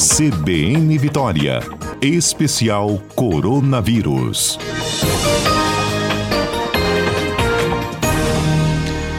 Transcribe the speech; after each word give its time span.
CBN 0.00 0.96
Vitória. 0.96 1.60
Especial 2.00 2.98
Coronavírus. 3.14 4.58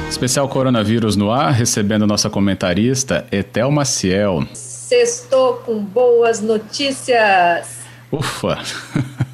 Especial 0.09 0.49
Coronavírus 0.49 1.15
no 1.15 1.29
ar, 1.29 1.51
recebendo 1.51 2.07
nossa 2.07 2.31
comentarista 2.31 3.27
Etel 3.31 3.69
Maciel. 3.69 4.43
Sextou 4.55 5.57
com 5.57 5.83
boas 5.83 6.41
notícias. 6.41 7.81
Ufa! 8.11 8.57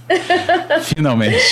Finalmente. 0.84 1.46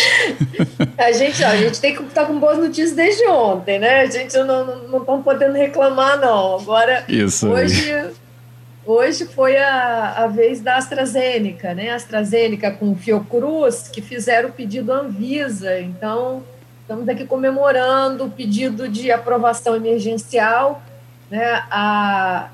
a 0.97 1.11
gente, 1.13 1.41
ó, 1.41 1.47
a 1.47 1.55
gente 1.55 1.79
tem 1.79 1.95
que 1.95 2.03
estar 2.03 2.23
tá 2.23 2.27
com 2.27 2.37
boas 2.37 2.57
notícias 2.57 2.91
desde 2.91 3.25
ontem, 3.29 3.79
né? 3.79 4.01
A 4.01 4.05
gente 4.07 4.37
não 4.39 4.99
estamos 4.99 5.23
podendo 5.23 5.53
reclamar, 5.53 6.19
não. 6.19 6.59
Agora, 6.59 7.05
Isso 7.07 7.47
hoje, 7.47 8.13
hoje 8.85 9.25
foi 9.25 9.57
a, 9.57 10.23
a 10.23 10.27
vez 10.27 10.61
da 10.61 10.77
AstraZeneca, 10.77 11.73
né? 11.73 11.89
A 11.89 11.95
AstraZeneca 11.95 12.71
com 12.71 12.95
Fiocruz, 12.95 13.87
que 13.87 14.01
fizeram 14.01 14.49
o 14.49 14.51
pedido 14.51 14.91
Anvisa. 14.91 15.79
Então, 15.79 16.43
estamos 16.81 17.07
aqui 17.09 17.25
comemorando 17.25 18.25
o 18.25 18.31
pedido 18.31 18.87
de 18.87 19.11
aprovação 19.11 19.75
emergencial. 19.75 20.81
Né? 21.29 21.63
A, 21.71 22.49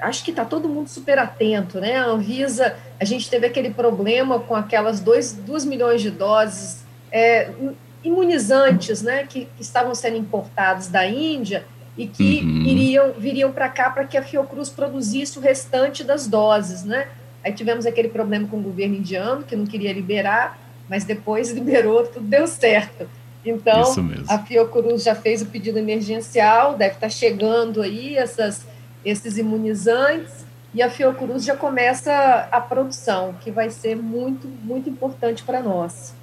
acho 0.00 0.24
que 0.24 0.30
está 0.30 0.44
todo 0.44 0.68
mundo 0.68 0.88
super 0.88 1.18
atento, 1.18 1.80
né? 1.80 1.96
A 1.96 2.06
Anvisa, 2.06 2.76
a 2.98 3.04
gente 3.04 3.28
teve 3.28 3.46
aquele 3.46 3.70
problema 3.70 4.40
com 4.40 4.54
aquelas 4.54 5.00
2 5.00 5.64
milhões 5.64 6.00
de 6.00 6.10
doses 6.10 6.84
é, 7.12 7.50
imunizantes, 8.02 9.02
né? 9.02 9.26
Que, 9.26 9.46
que, 9.56 9.62
estavam 9.62 9.94
sendo 9.94 10.16
importados 10.16 10.88
da 10.88 11.06
Índia 11.06 11.64
e 12.00 12.06
que 12.06 12.40
uhum. 12.42 12.62
iriam, 12.64 13.12
viriam 13.12 13.52
para 13.52 13.68
cá 13.68 13.90
para 13.90 14.04
que 14.04 14.16
a 14.16 14.22
Fiocruz 14.22 14.70
produzisse 14.70 15.38
o 15.38 15.42
restante 15.42 16.02
das 16.02 16.26
doses, 16.26 16.82
né? 16.82 17.08
Aí 17.44 17.52
tivemos 17.52 17.84
aquele 17.84 18.08
problema 18.08 18.48
com 18.48 18.56
o 18.56 18.62
governo 18.62 18.96
indiano, 18.96 19.42
que 19.42 19.54
não 19.54 19.66
queria 19.66 19.92
liberar, 19.92 20.58
mas 20.88 21.04
depois 21.04 21.50
liberou, 21.52 22.06
tudo 22.06 22.26
deu 22.26 22.46
certo. 22.46 23.06
Então, 23.44 23.94
a 24.28 24.38
Fiocruz 24.38 25.02
já 25.02 25.14
fez 25.14 25.42
o 25.42 25.46
pedido 25.46 25.78
emergencial, 25.78 26.74
deve 26.74 26.94
estar 26.94 27.06
tá 27.06 27.10
chegando 27.10 27.82
aí 27.82 28.16
essas 28.16 28.66
esses 29.04 29.36
imunizantes 29.36 30.46
e 30.72 30.82
a 30.82 30.88
Fiocruz 30.88 31.44
já 31.44 31.56
começa 31.56 32.48
a 32.50 32.60
produção, 32.60 33.34
que 33.40 33.50
vai 33.50 33.68
ser 33.68 33.94
muito, 33.96 34.46
muito 34.46 34.88
importante 34.88 35.42
para 35.42 35.60
nós. 35.60 36.14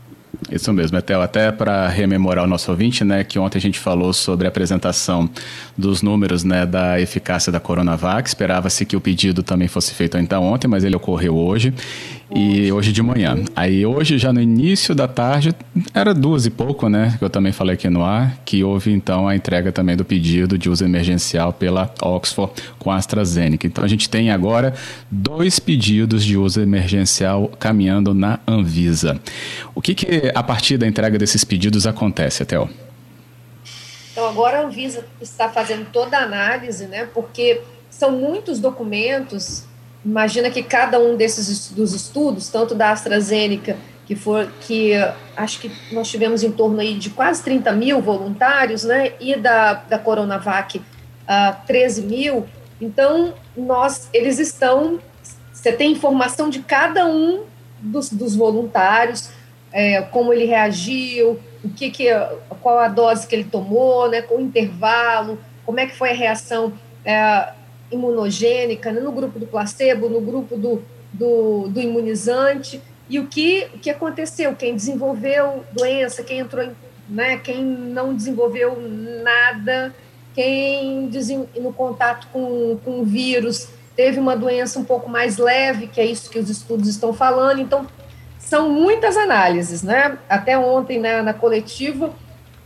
Isso 0.52 0.72
mesmo, 0.72 0.98
Etel. 0.98 1.22
Até 1.22 1.52
para 1.52 1.88
rememorar 1.88 2.46
o 2.46 2.48
nosso 2.48 2.70
ouvinte, 2.72 3.04
né, 3.04 3.24
que 3.24 3.40
ontem 3.40 3.58
a 3.58 3.62
gente 3.62 3.80
falou 3.80 4.14
sobre 4.14 4.46
a 4.46 4.50
apresentação 4.50 5.30
dos 5.78 6.02
números 6.02 6.44
né, 6.44 6.66
da 6.66 7.00
eficácia 7.02 7.52
da 7.52 7.60
Coronavac. 7.60 8.28
Esperava-se 8.28 8.86
que 8.86 8.96
o 8.96 9.02
pedido 9.02 9.42
também 9.42 9.68
fosse 9.68 9.94
feito 9.94 10.16
ainda 10.16 10.40
ontem, 10.40 10.68
mas 10.68 10.84
ele 10.84 10.96
ocorreu 10.96 11.36
hoje 11.36 11.74
e 12.30 12.72
hoje 12.72 12.92
de 12.92 13.02
manhã. 13.02 13.38
Aí 13.56 13.86
hoje, 13.86 14.18
já 14.18 14.34
no 14.34 14.42
início 14.42 14.94
da 14.94 15.08
tarde, 15.08 15.56
era 15.94 16.14
duas 16.14 16.46
e 16.46 16.50
pouco, 16.50 16.90
né? 16.90 17.16
Que 17.18 17.24
eu 17.24 17.30
também 17.30 17.52
falei 17.52 17.76
aqui 17.76 17.90
no 17.90 18.04
ar, 18.04 18.38
que 18.44 18.64
houve 18.64 18.92
então 18.92 19.28
a 19.28 19.36
entrega 19.36 19.72
também 19.72 19.96
do 19.96 20.04
pedido 20.04 20.58
de 20.58 20.70
uso 20.70 20.84
emergencial 20.84 21.54
pela 21.54 21.94
Oxford 22.02 22.52
com 22.78 22.92
a 22.92 22.98
AstraZeneca. 22.98 23.66
Então 23.66 23.84
a 23.84 23.88
gente 23.88 24.10
tem 24.10 24.30
agora 24.30 24.74
dois 25.10 25.60
pedidos 25.60 26.24
de 26.24 26.38
uso 26.38 26.62
emergencial 26.62 27.50
caminhando 27.60 28.14
na 28.14 28.40
Anvisa. 28.48 29.20
O 29.74 29.82
que, 29.82 29.96
que 29.96 30.32
a 30.36 30.44
partir 30.44 30.78
da 30.78 30.88
entrega 30.88 31.18
desses 31.18 31.44
pedidos 31.44 31.88
acontece, 31.88 32.44
Etel? 32.44 32.70
Então 34.12 34.28
agora 34.28 34.60
a 34.60 34.66
Anvisa 34.66 35.06
está 35.22 35.48
fazendo 35.48 35.86
toda 35.92 36.18
a 36.18 36.24
análise, 36.24 36.88
né? 36.88 37.08
Porque 37.14 37.62
são 37.90 38.12
muitos 38.12 38.60
documentos 38.60 39.64
Imagina 40.06 40.50
que 40.50 40.64
cada 40.64 41.00
um 41.00 41.16
desses 41.16 41.72
dos 41.72 41.94
estudos, 41.94 42.50
tanto 42.50 42.74
da 42.74 42.92
AstraZeneca, 42.92 43.78
que 44.06 44.16
for 44.16 44.50
que 44.62 44.94
acho 45.36 45.60
que 45.60 45.72
nós 45.92 46.10
tivemos 46.10 46.42
em 46.42 46.52
torno 46.52 46.80
aí 46.80 46.94
de 46.94 47.10
quase 47.10 47.44
30 47.44 47.74
mil 47.74 48.02
voluntários, 48.02 48.84
né, 48.84 49.12
e 49.20 49.36
da, 49.36 49.74
da 49.74 50.00
Coronavac, 50.00 50.78
uh, 50.78 51.66
13 51.68 52.04
mil. 52.04 52.46
Então, 52.80 53.34
nós, 53.56 54.10
eles 54.14 54.40
estão, 54.40 55.00
você 55.52 55.74
tem 55.74 55.92
informação 55.92 56.50
de 56.50 56.60
cada 56.60 57.06
um 57.06 57.44
dos, 57.80 58.10
dos 58.10 58.36
voluntários, 58.36 59.30
é, 59.74 60.02
como 60.04 60.32
ele 60.32 60.46
reagiu, 60.46 61.40
o 61.64 61.70
que, 61.70 61.90
que 61.90 62.08
qual 62.62 62.80
a 62.80 62.88
dose 62.88 63.28
que 63.28 63.36
ele 63.36 63.44
tomou, 63.44 64.10
né, 64.10 64.22
com 64.22 64.36
o 64.36 64.42
intervalo, 64.42 65.38
como 65.66 65.80
é 65.80 65.86
que 65.86 65.96
foi 65.96 66.12
a 66.12 66.16
reação 66.16 66.72
é, 67.04 67.50
imunogênica, 67.92 68.92
no 68.92 69.12
grupo 69.12 69.40
do 69.40 69.48
placebo, 69.48 70.10
no 70.10 70.22
grupo 70.22 70.58
do, 70.58 70.82
do, 71.14 71.68
do, 71.70 71.80
imunizante, 71.80 72.82
e 73.10 73.20
o 73.20 73.28
que, 73.28 73.68
o 73.74 73.80
que 73.80 73.90
aconteceu, 73.90 74.56
quem 74.56 74.76
desenvolveu 74.76 75.64
doença, 75.72 76.24
quem 76.24 76.40
entrou 76.40 76.64
em, 76.64 76.72
né, 77.08 77.38
quem 77.38 77.64
não 77.64 78.14
desenvolveu 78.14 78.78
nada, 79.24 79.94
quem 80.36 81.10
no 81.60 81.74
contato 81.74 82.28
com, 82.32 82.78
com 82.84 83.00
o 83.00 83.06
vírus 83.06 83.70
teve 83.96 84.20
uma 84.20 84.36
doença 84.36 84.78
um 84.78 84.84
pouco 84.84 85.10
mais 85.10 85.38
leve, 85.38 85.88
que 85.88 86.00
é 86.00 86.06
isso 86.06 86.30
que 86.30 86.38
os 86.38 86.50
estudos 86.50 86.88
estão 86.88 87.12
falando, 87.14 87.60
então 87.60 87.88
são 88.38 88.70
muitas 88.70 89.18
análises, 89.18 89.82
né? 89.82 90.18
Até 90.30 90.58
ontem, 90.58 91.00
né, 91.00 91.22
na 91.22 91.34
coletiva, 91.34 92.14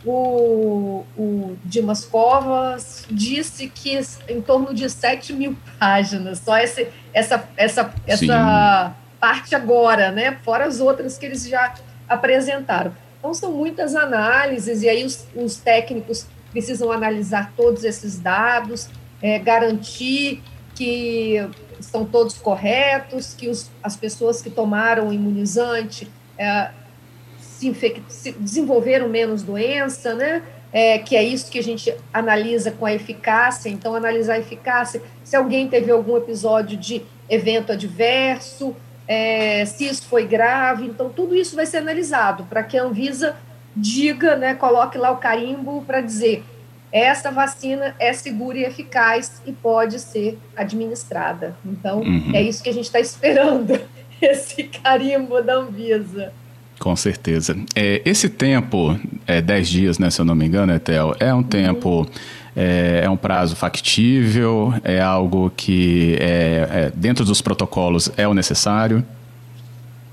o, 0.04 1.04
o 1.16 1.56
Dimas 1.64 2.04
Covas 2.04 3.06
disse 3.10 3.68
que 3.68 3.98
em 4.28 4.40
torno 4.40 4.74
de 4.74 4.88
7 4.88 5.32
mil 5.32 5.56
páginas, 5.78 6.40
só 6.40 6.58
esse, 6.58 6.88
essa, 7.12 7.48
essa, 7.56 7.94
essa 8.06 8.96
parte 9.20 9.54
agora, 9.54 10.10
né? 10.10 10.38
Fora 10.42 10.66
as 10.66 10.80
outras 10.80 11.16
que 11.16 11.26
eles 11.26 11.48
já 11.48 11.74
apresentaram. 12.08 12.92
Então, 13.18 13.32
são 13.32 13.52
muitas 13.52 13.94
análises, 13.94 14.82
e 14.82 14.88
aí 14.88 15.04
os, 15.04 15.26
os 15.34 15.56
técnicos 15.56 16.26
precisam 16.50 16.90
analisar 16.90 17.52
todos 17.56 17.84
esses 17.84 18.18
dados, 18.18 18.88
é, 19.22 19.38
garantir 19.38 20.42
que 20.74 21.48
estão 21.78 22.04
todos 22.04 22.36
corretos, 22.38 23.34
que 23.34 23.48
os, 23.48 23.70
as 23.82 23.96
pessoas 23.96 24.42
que 24.42 24.50
tomaram 24.50 25.08
o 25.08 25.12
imunizante 25.12 26.10
é, 26.36 26.70
se, 27.62 27.68
infect... 27.68 28.02
se 28.08 28.32
desenvolveram 28.32 29.08
menos 29.08 29.42
doença, 29.42 30.14
né? 30.14 30.42
É, 30.72 30.98
que 30.98 31.14
é 31.14 31.22
isso 31.22 31.50
que 31.50 31.58
a 31.58 31.62
gente 31.62 31.94
analisa 32.12 32.70
com 32.72 32.86
a 32.86 32.92
eficácia. 32.92 33.68
Então, 33.68 33.94
analisar 33.94 34.34
a 34.34 34.38
eficácia, 34.38 35.02
se 35.22 35.36
alguém 35.36 35.68
teve 35.68 35.92
algum 35.92 36.16
episódio 36.16 36.76
de 36.76 37.02
evento 37.28 37.72
adverso, 37.72 38.74
é, 39.06 39.64
se 39.66 39.86
isso 39.86 40.04
foi 40.04 40.26
grave. 40.26 40.86
Então, 40.86 41.10
tudo 41.10 41.36
isso 41.36 41.54
vai 41.54 41.66
ser 41.66 41.78
analisado 41.78 42.44
para 42.44 42.62
que 42.62 42.76
a 42.76 42.82
Anvisa 42.82 43.36
diga, 43.76 44.34
né, 44.34 44.54
coloque 44.54 44.98
lá 44.98 45.10
o 45.10 45.18
carimbo 45.18 45.82
para 45.82 46.00
dizer 46.00 46.42
essa 46.90 47.30
vacina 47.30 47.94
é 47.98 48.12
segura 48.12 48.58
e 48.58 48.64
eficaz 48.64 49.40
e 49.46 49.52
pode 49.52 49.98
ser 49.98 50.38
administrada. 50.54 51.56
Então, 51.64 52.00
uhum. 52.00 52.32
é 52.34 52.42
isso 52.42 52.62
que 52.62 52.68
a 52.68 52.74
gente 52.74 52.84
está 52.84 53.00
esperando, 53.00 53.80
esse 54.20 54.64
carimbo 54.64 55.40
da 55.40 55.54
Anvisa. 55.54 56.34
Com 56.82 56.96
certeza. 56.96 57.56
É, 57.76 58.02
esse 58.04 58.28
tempo, 58.28 58.98
é, 59.24 59.40
10 59.40 59.68
dias, 59.68 59.98
né, 60.00 60.10
se 60.10 60.20
eu 60.20 60.24
não 60.24 60.34
me 60.34 60.44
engano, 60.44 60.74
Etel, 60.74 61.14
é 61.20 61.32
um 61.32 61.40
tempo, 61.40 62.04
é, 62.56 63.02
é, 63.04 63.08
um 63.08 63.16
prazo 63.16 63.54
factível, 63.54 64.74
é 64.82 65.00
algo 65.00 65.48
que, 65.56 66.16
é, 66.18 66.68
é, 66.70 66.92
dentro 66.92 67.24
dos 67.24 67.40
protocolos, 67.40 68.10
é 68.16 68.26
o 68.26 68.34
necessário? 68.34 69.06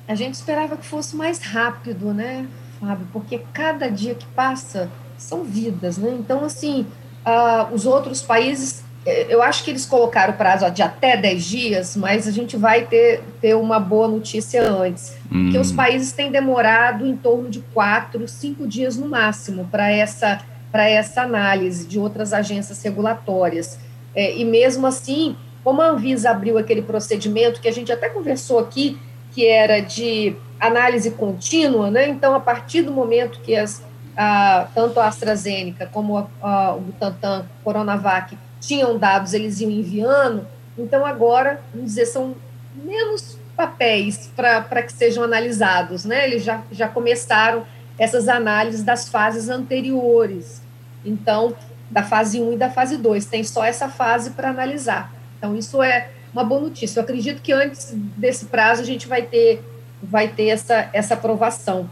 A 0.08 0.14
gente 0.14 0.36
esperava 0.36 0.78
que 0.78 0.86
fosse 0.86 1.16
mais 1.16 1.40
rápido, 1.42 2.14
né, 2.14 2.46
Fábio? 2.80 3.08
Porque 3.12 3.42
cada 3.52 3.90
dia 3.90 4.14
que 4.14 4.28
passa 4.28 4.92
são 5.18 5.44
vidas, 5.44 5.98
né? 5.98 6.16
Então, 6.20 6.46
assim, 6.46 6.86
uh, 7.26 7.74
os 7.74 7.88
outros 7.88 8.22
países 8.22 8.84
eu 9.30 9.42
acho 9.42 9.64
que 9.64 9.72
eles 9.72 9.86
colocaram 9.86 10.34
o 10.34 10.38
prazo 10.38 10.70
de 10.72 10.82
até 10.82 11.16
10 11.18 11.44
dias, 11.44 11.96
mas 11.96 12.28
a 12.28 12.32
gente 12.32 12.58
vai 12.58 12.86
ter, 12.86 13.22
ter 13.42 13.56
uma 13.56 13.80
boa 13.80 14.08
notícia 14.08 14.62
antes. 14.62 15.16
Hum. 15.32 15.44
Porque 15.44 15.58
os 15.58 15.72
países 15.72 16.12
têm 16.12 16.32
demorado 16.32 17.06
em 17.06 17.16
torno 17.16 17.50
de 17.50 17.60
4, 17.74 18.28
5 18.28 18.68
dias 18.68 18.98
no 18.98 19.08
máximo 19.08 19.68
para 19.72 19.90
essa, 19.90 20.42
essa 20.74 21.22
análise 21.22 21.88
de 21.88 22.00
outras 22.00 22.34
agências 22.34 22.82
regulatórias. 22.84 23.80
É, 24.16 24.38
e 24.38 24.44
mesmo 24.44 24.88
assim, 24.88 25.36
como 25.64 25.82
a 25.82 25.90
Anvisa 25.90 26.32
abriu 26.32 26.58
aquele 26.58 26.82
procedimento 26.82 27.62
que 27.62 27.68
a 27.68 27.74
gente 27.74 27.92
até 27.92 28.10
conversou 28.10 28.60
aqui, 28.60 29.00
que 29.32 29.46
era 29.46 29.80
de 29.80 30.36
análise 30.60 31.12
contínua, 31.12 31.90
né? 31.90 32.10
então, 32.10 32.36
a 32.36 32.40
partir 32.40 32.82
do 32.82 32.92
momento 32.92 33.40
que 33.42 33.56
as, 33.56 33.82
a, 34.18 34.68
tanto 34.76 35.00
a 35.00 35.08
AstraZeneca 35.08 35.86
como 35.86 36.18
a, 36.18 36.28
a, 36.42 36.76
o 36.76 36.82
Butantan, 36.82 37.46
Coronavac, 37.64 38.38
tinham 38.60 38.98
dados, 38.98 39.34
eles 39.34 39.60
iam 39.62 39.72
enviando, 39.72 40.48
então 40.78 41.06
agora, 41.06 41.62
vamos 41.74 41.90
dizer, 41.90 42.06
são 42.06 42.36
menos 42.76 43.38
papéis 43.56 44.32
para 44.36 44.82
que 44.84 44.94
sejam 44.94 45.24
analisados, 45.24 46.06
né? 46.06 46.26
Eles 46.26 46.44
já, 46.44 46.64
já 46.72 46.88
começaram 46.88 47.66
essas 47.98 48.30
análises 48.30 48.84
das 48.84 49.10
fases 49.10 49.50
anteriores. 49.50 50.62
Então, 51.04 51.54
da 51.92 52.04
fase 52.04 52.40
1 52.40 52.54
e 52.54 52.58
da 52.58 52.70
fase 52.70 52.98
2, 52.98 53.26
tem 53.26 53.44
só 53.44 53.66
essa 53.66 53.90
fase 53.90 54.32
para 54.32 54.50
analisar. 54.50 55.14
Então, 55.38 55.58
isso 55.58 55.84
é, 55.84 56.10
uma 56.32 56.44
boa 56.44 56.62
notícia. 56.62 57.00
Eu 57.00 57.04
acredito 57.04 57.42
que 57.42 57.52
antes 57.52 57.92
desse 57.94 58.46
prazo 58.46 58.82
a 58.82 58.86
gente 58.86 59.08
vai 59.08 59.24
ter, 59.24 59.62
vai 60.02 60.30
ter 60.30 60.48
essa, 60.48 60.90
essa 60.94 61.16
aprovação. 61.16 61.90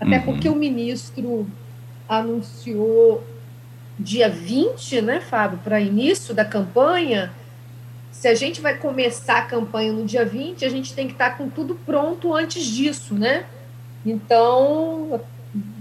Até 0.00 0.16
uhum. 0.16 0.22
porque 0.22 0.48
o 0.48 0.56
ministro 0.56 1.46
anunciou 2.08 3.22
dia 3.98 4.28
20, 4.28 5.02
né, 5.02 5.20
Fábio, 5.20 5.58
para 5.62 5.80
início 5.80 6.34
da 6.34 6.44
campanha. 6.44 7.32
Se 8.10 8.28
a 8.28 8.34
gente 8.34 8.60
vai 8.60 8.76
começar 8.76 9.38
a 9.38 9.42
campanha 9.42 9.92
no 9.92 10.04
dia 10.04 10.24
20, 10.24 10.64
a 10.64 10.68
gente 10.68 10.94
tem 10.94 11.06
que 11.06 11.12
estar 11.12 11.30
tá 11.30 11.36
com 11.36 11.48
tudo 11.48 11.74
pronto 11.74 12.34
antes 12.34 12.64
disso, 12.64 13.14
né? 13.14 13.44
Então, 14.04 15.20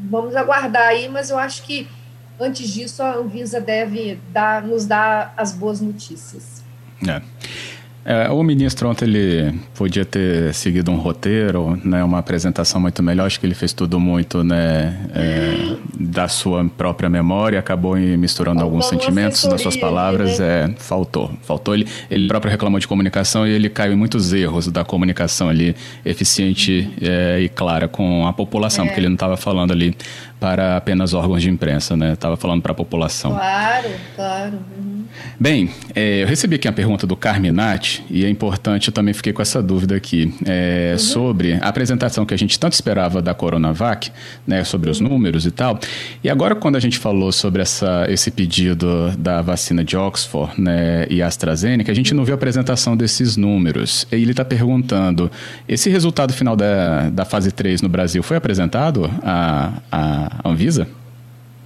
vamos 0.10 0.36
aguardar 0.36 0.88
aí, 0.88 1.08
mas 1.10 1.30
eu 1.30 1.38
acho 1.38 1.64
que 1.64 1.88
antes 2.40 2.70
disso 2.70 3.02
a 3.04 3.16
Anvisa 3.16 3.60
deve 3.60 4.20
dar, 4.30 4.62
nos 4.64 4.86
dar 4.86 5.34
as 5.38 5.54
boas 5.54 5.80
notícias. 5.82 6.64
É. 7.08 7.22
É, 8.06 8.30
o 8.30 8.44
ministro 8.44 8.90
ontem 8.90 9.06
ele 9.06 9.60
podia 9.74 10.04
ter 10.04 10.54
seguido 10.54 10.92
um 10.92 10.98
roteiro, 10.98 11.80
né, 11.86 12.04
uma 12.04 12.20
apresentação 12.20 12.82
muito 12.82 13.02
melhor. 13.02 13.26
Acho 13.28 13.40
que 13.40 13.46
ele 13.46 13.56
fez 13.56 13.72
tudo 13.72 14.00
muito 14.00 14.44
né, 14.44 15.08
é, 15.16 15.76
da 15.98 16.28
sua 16.28 16.66
própria 16.66 17.10
memória, 17.10 17.58
acabou 17.58 17.96
misturando 17.96 18.60
faltou 18.60 18.74
alguns 18.74 18.88
sentimentos 18.88 19.46
nas 19.46 19.62
suas 19.62 19.78
palavras. 19.78 20.40
Né? 20.40 20.46
É, 20.46 20.74
faltou, 20.78 21.32
faltou. 21.44 21.74
Ele, 21.74 21.88
ele 22.12 22.28
próprio 22.28 22.52
reclamou 22.52 22.80
de 22.80 22.88
comunicação 22.88 23.48
e 23.48 23.52
ele 23.52 23.70
caiu 23.70 23.94
em 23.94 23.96
muitos 23.96 24.34
erros 24.34 24.68
da 24.68 24.84
comunicação 24.84 25.48
ali 25.48 25.74
eficiente 26.04 26.92
é, 27.02 27.40
e 27.40 27.48
clara 27.48 27.88
com 27.88 28.28
a 28.28 28.34
população, 28.34 28.86
porque 28.86 29.00
ele 29.00 29.08
não 29.08 29.16
estava 29.16 29.38
falando 29.38 29.72
ali 29.72 29.96
para 30.44 30.76
apenas 30.76 31.14
órgãos 31.14 31.42
de 31.42 31.50
imprensa, 31.50 31.96
né? 31.96 32.12
Estava 32.12 32.36
falando 32.36 32.62
para 32.62 32.74
a 32.74 32.76
população. 32.76 33.32
Claro, 33.32 33.90
claro. 34.14 34.60
Uhum. 34.78 35.06
Bem, 35.40 35.70
é, 35.96 36.24
eu 36.24 36.28
recebi 36.28 36.58
aqui 36.58 36.68
a 36.68 36.74
pergunta 36.74 37.08
do 37.08 37.16
Carminati 37.16 38.04
e 38.10 38.26
é 38.26 38.30
importante, 38.30 38.90
eu 38.90 38.94
também 38.94 39.14
fiquei 39.14 39.32
com 39.32 39.42
essa 39.42 39.64
dúvida 39.64 39.96
aqui, 39.96 40.34
é, 40.46 40.90
uhum. 40.92 41.00
sobre 41.00 41.54
a 41.54 41.70
apresentação 41.70 42.26
que 42.26 42.34
a 42.34 42.38
gente 42.38 42.60
tanto 42.60 42.74
esperava 42.74 43.22
da 43.22 43.34
Coronavac, 43.34 44.12
né, 44.46 44.66
sobre 44.66 44.90
os 44.90 45.00
números 45.00 45.46
e 45.46 45.52
tal. 45.52 45.80
E 46.22 46.30
agora, 46.30 46.56
quando 46.56 46.76
a 46.76 46.80
gente 46.80 46.98
falou 46.98 47.32
sobre 47.32 47.62
essa, 47.62 48.06
esse 48.10 48.30
pedido 48.30 49.12
da 49.18 49.42
vacina 49.42 49.82
de 49.82 49.96
Oxford 49.96 50.60
né, 50.60 51.08
e 51.10 51.22
AstraZeneca, 51.22 51.90
a 51.90 51.96
gente 51.96 52.14
não 52.14 52.26
viu 52.26 52.34
a 52.34 52.36
apresentação 52.36 52.98
desses 52.98 53.38
números. 53.38 54.06
E 54.12 54.16
ele 54.16 54.32
está 54.32 54.44
perguntando, 54.44 55.32
esse 55.70 55.90
resultado 55.90 56.34
final 56.34 56.58
da, 56.58 57.10
da 57.10 57.24
fase 57.24 57.50
3 57.50 57.82
no 57.82 57.88
Brasil 57.88 58.22
foi 58.22 58.36
apresentado 58.36 59.10
a, 59.24 59.72
a 59.90 60.33
Anvisa? 60.44 60.88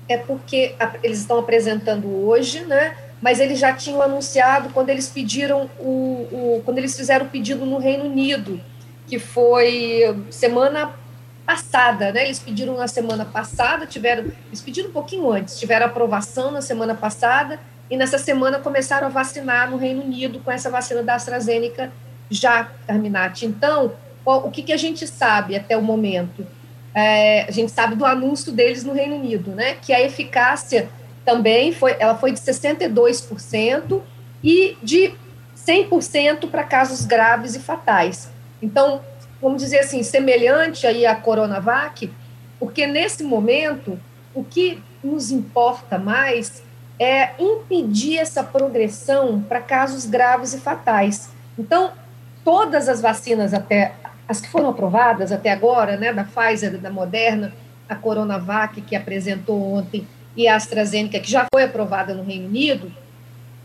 É 0.10 0.18
porque 0.18 0.76
eles 1.04 1.20
estão 1.20 1.40
apresentando 1.40 2.08
hoje, 2.08 2.62
né? 2.66 2.96
Mas 3.22 3.40
eles 3.40 3.60
já 3.60 3.74
tinham 3.74 4.02
anunciado 4.02 4.70
quando 4.70 4.90
eles 4.90 5.10
pediram 5.10 5.70
o, 5.80 6.28
o 6.32 6.62
quando 6.64 6.78
eles 6.78 6.96
fizeram 6.96 7.26
o 7.26 7.30
pedido 7.30 7.66
no 7.66 7.78
Reino 7.78 8.06
Unido, 8.06 8.60
que 9.08 9.18
foi 9.18 10.16
semana 10.30 10.94
passada, 11.46 12.12
né? 12.12 12.26
Eles 12.26 12.40
pediram 12.40 12.78
na 12.78 12.88
semana 12.88 13.26
passada, 13.26 13.86
tiveram, 13.86 14.26
eles 14.48 14.62
pediram 14.62 14.90
um 14.90 14.94
pouquinho 14.94 15.32
antes, 15.32 15.60
tiveram 15.60 15.86
aprovação 15.86 16.52
na 16.52 16.62
semana 16.62 16.94
passada 16.94 17.60
e 17.90 17.96
nessa 17.96 18.18
semana 18.18 18.60
começaram 18.60 19.08
a 19.08 19.10
vacinar 19.10 19.70
no 19.72 19.78
Reino 19.78 20.04
Unido 20.04 20.40
com 20.40 20.52
essa 20.52 20.70
vacina 20.70 21.02
da 21.02 21.16
AstraZeneca 21.16 21.92
já, 22.30 22.66
Carminati. 22.86 23.46
Então, 23.46 23.94
o 24.26 24.52
que, 24.52 24.62
que 24.62 24.74
a 24.74 24.78
gente 24.78 25.08
sabe 25.08 25.56
até 25.56 25.78
o 25.78 25.82
momento? 25.82 26.46
É, 26.94 27.44
a 27.44 27.52
gente 27.52 27.72
sabe 27.72 27.96
do 27.96 28.06
anúncio 28.06 28.52
deles 28.52 28.84
no 28.84 28.94
Reino 28.94 29.16
Unido, 29.16 29.52
né? 29.52 29.76
Que 29.82 29.94
a 29.94 30.02
eficácia 30.02 30.90
também 31.26 31.72
foi, 31.72 31.96
ela 32.00 32.16
foi 32.16 32.32
de 32.32 32.40
62% 32.40 34.02
e 34.44 34.78
de 34.82 35.14
100% 35.58 36.50
para 36.50 36.64
casos 36.64 37.06
graves 37.06 37.56
e 37.56 37.60
fatais. 37.60 38.30
Então, 38.62 39.02
vamos 39.42 39.62
dizer 39.62 39.80
assim, 39.80 40.02
semelhante 40.04 40.88
aí 40.88 41.06
à 41.06 41.16
Coronavac, 41.16 42.12
porque 42.60 42.88
nesse 42.88 43.24
momento 43.24 44.00
o 44.34 44.44
que 44.44 44.82
nos 45.04 45.32
importa 45.32 45.98
mais 45.98 46.64
é 47.00 47.32
impedir 47.40 48.18
essa 48.18 48.44
progressão 48.44 49.42
para 49.42 49.62
casos 49.62 50.06
graves 50.06 50.54
e 50.54 50.60
fatais. 50.60 51.30
Então, 51.58 51.92
todas 52.44 52.90
as 52.90 53.02
vacinas 53.02 53.54
até 53.54 53.94
as 54.28 54.42
que 54.42 54.50
foram 54.50 54.70
aprovadas 54.70 55.32
até 55.32 55.52
agora, 55.52 55.98
né, 55.98 56.12
da 56.12 56.24
Pfizer, 56.24 56.78
da 56.78 56.92
Moderna, 56.92 57.54
a 57.88 57.96
Coronavac, 57.96 58.82
que 58.82 58.96
apresentou 58.96 59.74
ontem, 59.74 60.08
e 60.36 60.48
a 60.48 60.56
AstraZeneca, 60.56 61.20
que 61.20 61.32
já 61.32 61.46
foi 61.52 61.64
aprovada 61.64 62.14
no 62.14 62.24
Reino 62.24 62.48
Unido, 62.48 62.92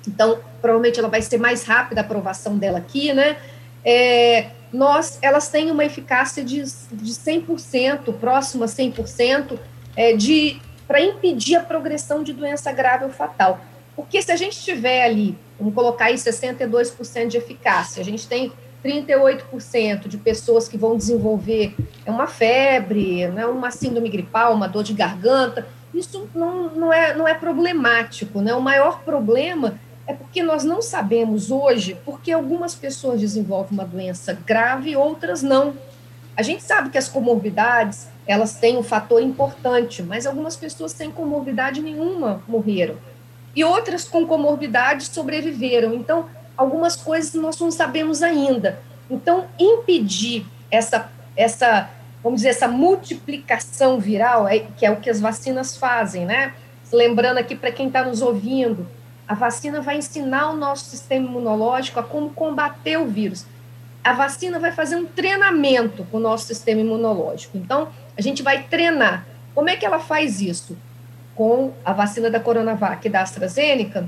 então, 0.07 0.41
provavelmente 0.61 0.99
ela 0.99 1.09
vai 1.09 1.23
ser 1.23 1.39
mais 1.39 1.65
rápida 1.65 2.01
a 2.01 2.05
aprovação 2.05 2.57
dela 2.57 2.79
aqui, 2.79 3.13
né, 3.13 3.37
é, 3.85 4.51
nós, 4.73 5.19
elas 5.21 5.49
têm 5.49 5.71
uma 5.71 5.85
eficácia 5.85 6.43
de, 6.45 6.63
de 6.63 7.13
100%, 7.13 8.15
próxima 8.15 8.65
a 8.65 8.69
100%, 8.69 9.59
é, 9.95 10.15
de, 10.15 10.61
para 10.87 11.01
impedir 11.01 11.57
a 11.57 11.61
progressão 11.61 12.23
de 12.23 12.33
doença 12.33 12.73
grave 12.73 13.05
ou 13.05 13.11
fatal. 13.11 13.61
Porque 13.95 14.23
se 14.23 14.33
a 14.33 14.37
gente 14.37 14.63
tiver 14.63 15.05
ali, 15.05 15.37
vamos 15.59 15.75
colocar 15.75 16.07
aí 16.07 16.15
62% 16.15 17.27
de 17.27 17.37
eficácia, 17.37 18.01
a 18.01 18.05
gente 18.05 18.27
tem 18.27 18.51
38% 18.85 20.09
de 20.09 20.19
pessoas 20.19 20.69
que 20.69 20.77
vão 20.77 20.97
desenvolver 20.97 21.75
é 22.05 22.11
uma 22.11 22.27
febre, 22.27 23.27
né, 23.29 23.47
uma 23.47 23.71
síndrome 23.71 24.09
gripal, 24.09 24.55
uma 24.55 24.69
dor 24.69 24.83
de 24.83 24.93
garganta. 24.93 25.67
Isso 25.95 26.29
não, 26.35 26.71
não, 26.71 26.93
é, 26.93 27.15
não 27.15 27.29
é 27.29 27.35
problemático. 27.35 28.41
Né? 28.41 28.55
O 28.55 28.61
maior 28.61 29.01
problema 29.01 29.79
é 30.07 30.13
porque 30.13 30.43
nós 30.43 30.65
não 30.65 30.83
sabemos 30.83 31.51
hoje 31.51 31.97
porque 32.05 32.33
algumas 32.33 32.75
pessoas 32.75 33.21
desenvolvem 33.21 33.79
uma 33.79 33.85
doença 33.85 34.33
grave 34.45 34.91
e 34.91 34.97
outras 34.97 35.43
não. 35.43 35.75
A 36.37 36.43
gente 36.43 36.63
sabe 36.63 36.91
que 36.91 36.99
as 36.99 37.09
comorbidades 37.09 38.09
elas 38.27 38.55
têm 38.55 38.79
um 38.79 38.83
fator 38.83 39.21
importante, 39.21 40.03
mas 40.03 40.27
algumas 40.27 40.57
pessoas 40.57 40.93
sem 40.93 41.11
comorbidade 41.11 41.83
nenhuma 41.83 42.43
morreram. 42.49 42.97
E 43.55 43.65
outras 43.65 44.05
com 44.05 44.27
comorbidade 44.27 45.07
sobreviveram. 45.07 45.93
Então, 45.95 46.27
algumas 46.57 46.97
coisas 46.97 47.35
nós 47.35 47.59
não 47.59 47.71
sabemos 47.71 48.23
ainda. 48.23 48.79
Então, 49.11 49.47
impedir 49.59 50.47
essa, 50.71 51.11
essa 51.37 51.91
vamos 52.23 52.41
dizer, 52.41 52.51
essa 52.51 52.69
multiplicação 52.69 53.99
viral, 53.99 54.47
é, 54.47 54.61
que 54.61 54.87
é 54.87 54.91
o 54.91 54.97
que 54.97 55.11
as 55.11 55.21
vacinas 55.21 55.77
fazem, 55.77 56.25
né? 56.25 56.55
Lembrando 56.93 57.39
aqui 57.39 57.57
para 57.57 57.73
quem 57.73 57.89
está 57.89 58.05
nos 58.05 58.23
ouvindo, 58.23 58.87
a 59.27 59.35
vacina 59.35 59.81
vai 59.81 59.97
ensinar 59.97 60.51
o 60.51 60.57
nosso 60.57 60.85
sistema 60.85 61.27
imunológico 61.27 61.99
a 61.99 62.03
como 62.03 62.31
combater 62.31 62.99
o 62.99 63.07
vírus. 63.07 63.47
A 64.05 64.13
vacina 64.13 64.59
vai 64.59 64.73
fazer 64.73 64.97
um 64.97 65.07
treinamento 65.07 66.05
com 66.11 66.19
o 66.19 66.21
nosso 66.21 66.47
sistema 66.47 66.81
imunológico. 66.81 67.57
Então, 67.57 67.89
a 68.17 68.21
gente 68.21 68.43
vai 68.43 68.65
treinar. 68.65 69.27
Como 69.55 69.71
é 69.71 69.77
que 69.77 69.87
ela 69.87 69.99
faz 69.99 70.41
isso? 70.41 70.77
Com 71.35 71.73
a 71.85 71.93
vacina 71.93 72.31
da 72.31 72.41
Coronavac 72.41 73.07
e 73.07 73.11
da 73.11 73.23
AstraZeneca, 73.23 74.07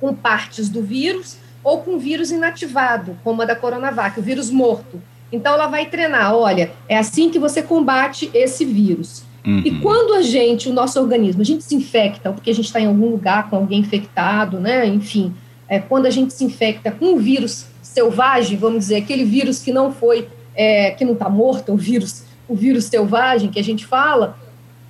com 0.00 0.14
partes 0.14 0.68
do 0.68 0.82
vírus 0.82 1.38
ou 1.62 1.78
com 1.78 1.98
vírus 1.98 2.30
inativado, 2.30 3.18
como 3.24 3.42
a 3.42 3.44
da 3.44 3.56
Coronavac, 3.56 4.18
o 4.18 4.22
vírus 4.22 4.50
morto. 4.50 5.00
Então, 5.32 5.54
ela 5.54 5.66
vai 5.66 5.86
treinar: 5.86 6.34
olha, 6.34 6.72
é 6.88 6.96
assim 6.96 7.30
que 7.30 7.38
você 7.38 7.62
combate 7.62 8.30
esse 8.32 8.64
vírus. 8.64 9.22
Uhum. 9.46 9.62
E 9.64 9.80
quando 9.80 10.14
a 10.14 10.22
gente, 10.22 10.68
o 10.68 10.72
nosso 10.72 11.00
organismo, 11.00 11.42
a 11.42 11.44
gente 11.44 11.64
se 11.64 11.74
infecta, 11.74 12.32
porque 12.32 12.50
a 12.50 12.54
gente 12.54 12.66
está 12.66 12.80
em 12.80 12.86
algum 12.86 13.10
lugar 13.10 13.48
com 13.48 13.56
alguém 13.56 13.80
infectado, 13.80 14.58
né? 14.58 14.86
Enfim, 14.86 15.34
é, 15.68 15.78
quando 15.78 16.06
a 16.06 16.10
gente 16.10 16.32
se 16.34 16.44
infecta 16.44 16.90
com 16.90 17.14
um 17.14 17.16
vírus 17.16 17.66
selvagem, 17.82 18.56
vamos 18.56 18.80
dizer, 18.80 18.96
aquele 18.96 19.24
vírus 19.24 19.60
que 19.60 19.72
não 19.72 19.92
foi, 19.92 20.28
é, 20.54 20.90
que 20.92 21.04
não 21.04 21.12
está 21.12 21.28
morto, 21.28 21.72
o 21.72 21.76
vírus, 21.76 22.24
o 22.48 22.54
vírus 22.54 22.84
selvagem 22.84 23.50
que 23.50 23.58
a 23.58 23.64
gente 23.64 23.86
fala, 23.86 24.36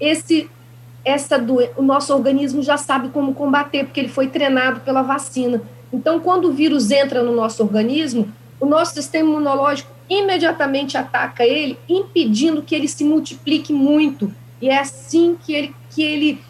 esse, 0.01 0.49
essa 1.05 1.39
do, 1.39 1.59
o 1.77 1.83
nosso 1.83 2.13
organismo 2.15 2.63
já 2.63 2.77
sabe 2.77 3.09
como 3.09 3.35
combater, 3.35 3.85
porque 3.85 4.01
ele 4.01 4.09
foi 4.09 4.29
treinado 4.29 4.81
pela 4.81 5.03
vacina. 5.03 5.63
Então, 5.92 6.21
quando 6.21 6.47
o 6.47 6.52
vírus 6.52 6.90
entra 6.90 7.23
no 7.23 7.35
nosso 7.35 7.62
organismo, 7.62 8.28
o 8.61 8.66
nosso 8.66 8.95
sistema 8.95 9.28
imunológico 9.28 9.90
imediatamente 10.09 10.97
ataca 10.97 11.45
ele, 11.45 11.78
impedindo 11.88 12.62
que 12.62 12.75
ele 12.75 12.88
se 12.88 13.04
multiplique 13.04 13.73
muito. 13.73 14.33
E 14.61 14.68
é 14.68 14.78
assim 14.78 15.37
que 15.45 15.52
ele, 15.52 15.75
que 15.90 16.02
ele 16.02 16.40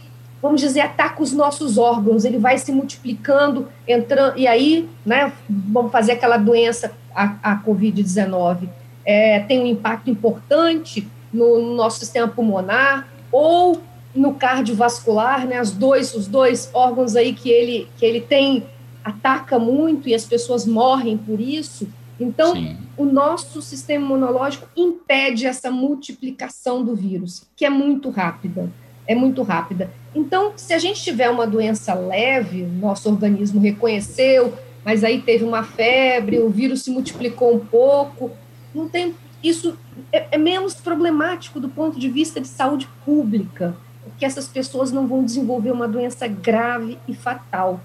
vamos 0.40 0.61
dizer, 0.61 0.80
ataca 0.80 1.23
os 1.23 1.33
nossos 1.33 1.78
órgãos, 1.78 2.25
ele 2.25 2.38
vai 2.38 2.59
se 2.59 2.71
multiplicando, 2.71 3.68
entrando, 3.87 4.38
e 4.38 4.47
aí, 4.47 4.88
né, 5.04 5.33
vamos 5.49 5.90
fazer 5.90 6.12
aquela 6.12 6.37
doença, 6.37 6.92
a, 7.14 7.35
a 7.42 7.62
Covid-19, 7.64 8.68
é, 9.04 9.40
tem 9.40 9.61
um 9.61 9.66
impacto 9.66 10.09
importante 10.09 11.09
no, 11.33 11.61
no, 11.61 11.75
nosso 11.75 11.99
sistema 11.99 12.28
pulmonar 12.28 13.09
ou 13.33 13.80
no 14.14 14.35
cardiovascular, 14.35 15.47
né, 15.47 15.61
os 15.61 15.73
dois, 15.73 16.14
os 16.14 16.28
dois 16.28 16.71
órgãos 16.73 17.16
aí 17.16 17.33
que 17.33 17.50
ele, 17.50 17.88
que 17.97 18.07
ele 18.07 18.21
tem 18.21 18.64
ataca 19.09 19.59
muito 19.59 20.09
e 20.09 20.15
as 20.15 20.25
pessoas 20.25 20.67
morrem 20.67 21.17
por 21.17 21.41
isso. 21.41 21.88
Então, 22.21 22.55
Sim. 22.55 22.77
o 22.97 23.05
nosso 23.05 23.62
sistema 23.62 24.05
imunológico 24.05 24.69
impede 24.77 25.47
essa 25.47 25.71
multiplicação 25.71 26.85
do 26.85 26.95
vírus, 26.95 27.47
que 27.57 27.65
é 27.65 27.71
muito 27.71 28.11
rápida. 28.11 28.71
É 29.07 29.15
muito 29.15 29.43
rápida. 29.43 29.91
Então, 30.15 30.53
se 30.57 30.75
a 30.75 30.79
gente 30.79 31.03
tiver 31.03 31.31
uma 31.31 31.47
doença 31.47 31.95
leve, 31.95 32.62
nosso 32.62 33.09
organismo 33.09 33.61
reconheceu, 33.61 34.53
mas 34.85 35.03
aí 35.03 35.23
teve 35.23 35.45
uma 35.45 35.62
febre, 35.62 36.38
o 36.41 36.50
vírus 36.50 36.83
se 36.83 36.91
multiplicou 36.91 37.55
um 37.55 37.61
pouco. 37.61 38.31
Não 38.75 38.88
tem 38.88 39.15
isso 39.43 39.79
é, 40.12 40.27
é 40.33 40.38
menos 40.38 40.75
problemático 40.75 41.61
do 41.61 41.69
ponto 41.69 41.99
de 41.99 42.09
vista 42.09 42.41
de 42.41 42.49
saúde 42.49 42.88
pública, 43.05 43.75
porque 44.03 44.25
essas 44.25 44.49
pessoas 44.49 44.91
não 44.91 45.07
vão 45.07 45.25
desenvolver 45.25 45.71
uma 45.71 45.87
doença 45.87 46.27
grave 46.27 46.99
e 47.07 47.15
fatal. 47.15 47.81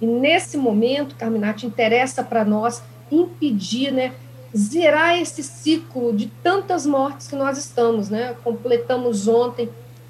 E 0.00 0.06
nesse 0.06 0.56
momento, 0.56 1.14
Carminati, 1.14 1.66
interessa 1.66 2.22
para 2.22 2.44
nós 2.44 2.82
impedir, 3.10 3.92
né, 3.92 4.12
zerar 4.56 5.18
esse 5.18 5.42
ciclo 5.42 6.12
de 6.14 6.26
tantas 6.42 6.86
mortes 6.86 7.28
que 7.28 7.36
nós 7.36 7.58
estamos, 7.58 8.08
né? 8.08 8.34
Completamos 8.42 9.28
ontem 9.28 9.68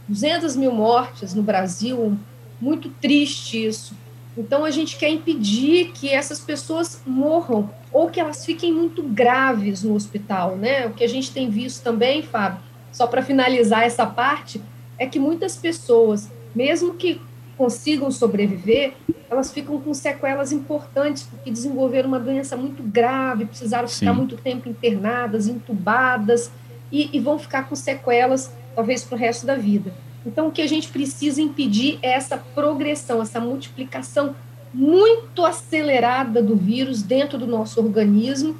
200 0.08 0.56
mil 0.56 0.72
mortes 0.72 1.34
no 1.34 1.42
Brasil, 1.42 2.16
muito 2.60 2.88
triste 2.88 3.66
isso. 3.66 3.94
Então 4.36 4.64
a 4.64 4.70
gente 4.70 4.96
quer 4.96 5.08
impedir 5.08 5.92
que 5.92 6.10
essas 6.10 6.38
pessoas 6.38 7.00
morram 7.06 7.70
ou 7.92 8.10
que 8.10 8.20
elas 8.20 8.44
fiquem 8.44 8.72
muito 8.72 9.02
graves 9.02 9.82
no 9.82 9.94
hospital, 9.94 10.56
né? 10.56 10.86
O 10.86 10.92
que 10.92 11.02
a 11.02 11.08
gente 11.08 11.30
tem 11.30 11.48
visto 11.48 11.82
também, 11.82 12.22
Fábio, 12.22 12.60
só 12.92 13.06
para 13.06 13.22
finalizar 13.22 13.84
essa 13.84 14.06
parte, 14.06 14.60
é 14.98 15.06
que 15.06 15.18
muitas 15.18 15.56
pessoas, 15.56 16.30
mesmo 16.54 16.94
que 16.94 17.20
consigam 17.56 18.10
sobreviver, 18.10 18.94
elas 19.30 19.52
ficam 19.52 19.80
com 19.80 19.92
sequelas 19.92 20.52
importantes, 20.52 21.24
porque 21.24 21.50
desenvolveram 21.50 22.08
uma 22.08 22.20
doença 22.20 22.56
muito 22.56 22.82
grave, 22.82 23.46
precisaram 23.46 23.88
Sim. 23.88 24.00
ficar 24.00 24.12
muito 24.12 24.36
tempo 24.36 24.68
internadas, 24.68 25.48
entubadas, 25.48 26.50
e, 26.90 27.10
e 27.16 27.20
vão 27.20 27.38
ficar 27.38 27.68
com 27.68 27.74
sequelas, 27.74 28.52
talvez, 28.74 29.02
para 29.02 29.16
o 29.16 29.18
resto 29.18 29.44
da 29.44 29.56
vida. 29.56 29.92
Então, 30.24 30.48
o 30.48 30.50
que 30.50 30.62
a 30.62 30.66
gente 30.66 30.88
precisa 30.88 31.40
impedir 31.40 31.98
é 32.02 32.12
essa 32.12 32.36
progressão, 32.36 33.22
essa 33.22 33.40
multiplicação 33.40 34.34
muito 34.72 35.44
acelerada 35.44 36.42
do 36.42 36.56
vírus 36.56 37.02
dentro 37.02 37.38
do 37.38 37.46
nosso 37.46 37.80
organismo 37.80 38.56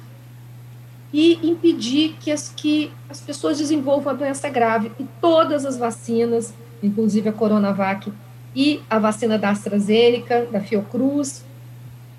e 1.13 1.39
impedir 1.47 2.15
que 2.19 2.31
as, 2.31 2.49
que 2.55 2.91
as 3.09 3.21
pessoas 3.21 3.57
desenvolvam 3.57 4.13
a 4.13 4.15
doença 4.15 4.49
grave. 4.49 4.91
E 4.99 5.05
todas 5.21 5.65
as 5.65 5.77
vacinas, 5.77 6.53
inclusive 6.81 7.29
a 7.29 7.33
Coronavac 7.33 8.11
e 8.55 8.81
a 8.89 8.99
vacina 8.99 9.37
da 9.37 9.49
AstraZeneca, 9.49 10.47
da 10.51 10.59
Fiocruz, 10.59 11.43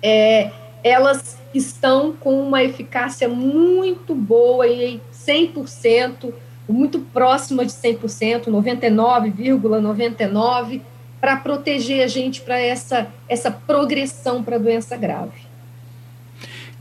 é, 0.01 0.51
elas 0.83 1.37
estão 1.53 2.13
com 2.13 2.41
uma 2.41 2.63
eficácia 2.63 3.27
muito 3.27 4.15
boa 4.15 4.67
e 4.67 5.01
100%, 5.13 6.33
muito 6.67 6.99
próxima 6.99 7.65
de 7.65 7.71
100%, 7.71 8.45
99,99%, 8.45 9.59
,99, 9.59 10.81
para 11.19 11.35
proteger 11.35 12.03
a 12.03 12.07
gente 12.07 12.41
para 12.41 12.57
essa, 12.57 13.07
essa 13.27 13.51
progressão 13.51 14.41
para 14.41 14.55
a 14.55 14.59
doença 14.59 14.95
grave. 14.95 15.48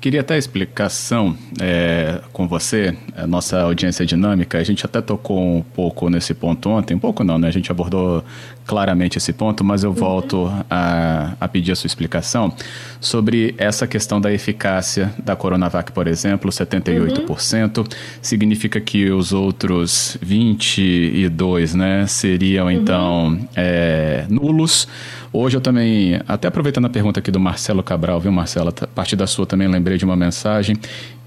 Queria 0.00 0.20
até 0.20 0.38
explicação 0.38 1.36
é, 1.60 2.20
com 2.32 2.46
você, 2.46 2.96
a 3.16 3.26
nossa 3.26 3.62
audiência 3.62 4.06
dinâmica. 4.06 4.56
A 4.56 4.62
gente 4.62 4.86
até 4.86 5.00
tocou 5.00 5.56
um 5.56 5.60
pouco 5.60 6.08
nesse 6.08 6.32
ponto 6.34 6.70
ontem, 6.70 6.94
um 6.94 7.00
pouco 7.00 7.24
não, 7.24 7.36
né? 7.36 7.48
A 7.48 7.50
gente 7.50 7.68
abordou 7.72 8.24
claramente 8.64 9.18
esse 9.18 9.32
ponto, 9.32 9.64
mas 9.64 9.82
eu 9.82 9.92
volto 9.92 10.44
uhum. 10.44 10.62
a, 10.70 11.32
a, 11.40 11.48
pedir 11.48 11.72
a 11.72 11.74
sua 11.74 11.88
explicação 11.88 12.54
sobre 13.00 13.56
essa 13.58 13.88
questão 13.88 14.20
da 14.20 14.32
eficácia 14.32 15.12
da 15.18 15.34
Coronavac, 15.34 15.90
por 15.90 16.06
exemplo, 16.06 16.48
78%. 16.48 17.78
Uhum. 17.78 17.84
Significa 18.22 18.80
que 18.80 19.10
os 19.10 19.32
outros 19.32 20.16
22, 20.22 21.74
né, 21.74 22.06
seriam 22.06 22.66
uhum. 22.66 22.70
então 22.70 23.38
é, 23.56 24.26
nulos 24.28 24.86
Hoje 25.32 25.56
eu 25.56 25.60
também, 25.60 26.18
até 26.26 26.48
aproveitando 26.48 26.86
a 26.86 26.88
pergunta 26.88 27.20
aqui 27.20 27.30
do 27.30 27.38
Marcelo 27.38 27.82
Cabral, 27.82 28.18
viu, 28.18 28.32
Marcelo? 28.32 28.70
A 28.80 28.86
partir 28.86 29.14
da 29.14 29.26
sua 29.26 29.44
também 29.44 29.68
lembrei 29.68 29.98
de 29.98 30.04
uma 30.04 30.16
mensagem 30.16 30.76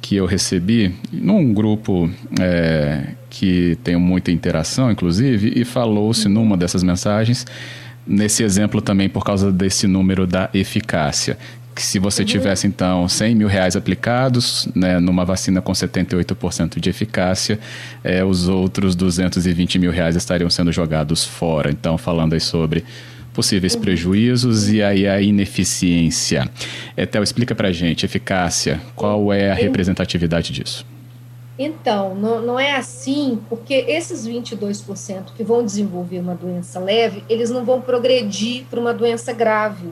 que 0.02 0.16
eu 0.16 0.26
recebi 0.26 0.94
num 1.12 1.54
grupo 1.54 2.10
é, 2.40 3.10
que 3.30 3.78
tem 3.84 3.96
muita 3.98 4.32
interação, 4.32 4.92
inclusive, 4.92 5.54
e 5.56 5.64
falou-se 5.64 6.28
numa 6.28 6.58
dessas 6.58 6.82
mensagens, 6.82 7.46
nesse 8.06 8.44
exemplo 8.44 8.82
também 8.82 9.08
por 9.08 9.24
causa 9.24 9.52
desse 9.52 9.86
número 9.86 10.26
da 10.26 10.50
eficácia, 10.52 11.38
que 11.76 11.84
se 11.84 12.00
você 12.00 12.24
uhum. 12.24 12.28
tivesse 12.28 12.68
então 12.68 13.08
100 13.08 13.36
mil 13.36 13.48
reais 13.48 13.76
aplicados 13.76 14.68
né, 14.76 15.00
numa 15.00 15.24
vacina 15.24 15.62
com 15.62 15.72
78% 15.72 16.80
de 16.80 16.90
eficácia, 16.90 17.60
é, 18.04 18.24
os 18.26 18.48
outros 18.48 18.96
220 18.96 19.78
mil 19.78 19.92
reais 19.92 20.16
estariam 20.16 20.50
sendo 20.50 20.72
jogados 20.72 21.24
fora. 21.24 21.70
Então, 21.72 21.98
falando 21.98 22.34
aí 22.34 22.42
sobre 22.42 22.84
possíveis 23.34 23.76
prejuízos 23.76 24.70
e 24.70 24.82
aí 24.82 25.08
a 25.08 25.22
ineficiência. 25.22 26.50
Etel, 26.96 27.24
explica 27.24 27.56
para 27.56 27.72
gente, 27.72 28.06
eficácia, 28.06 28.82
qual 28.96 29.32
é 29.32 29.52
a 29.52 29.54
representatividade 29.54 30.52
disso? 30.52 30.86
Então, 31.58 32.16
não, 32.16 32.42
não 32.42 32.60
é 32.60 32.76
assim, 32.76 33.40
porque 33.48 33.74
esses 33.88 34.28
22% 34.28 35.34
que 35.36 35.44
vão 35.44 35.64
desenvolver 35.64 36.20
uma 36.20 36.34
doença 36.34 36.80
leve, 36.80 37.24
eles 37.30 37.50
não 37.50 37.64
vão 37.64 37.80
progredir 37.80 38.66
para 38.70 38.80
uma 38.80 38.94
doença 38.94 39.32
grave. 39.32 39.90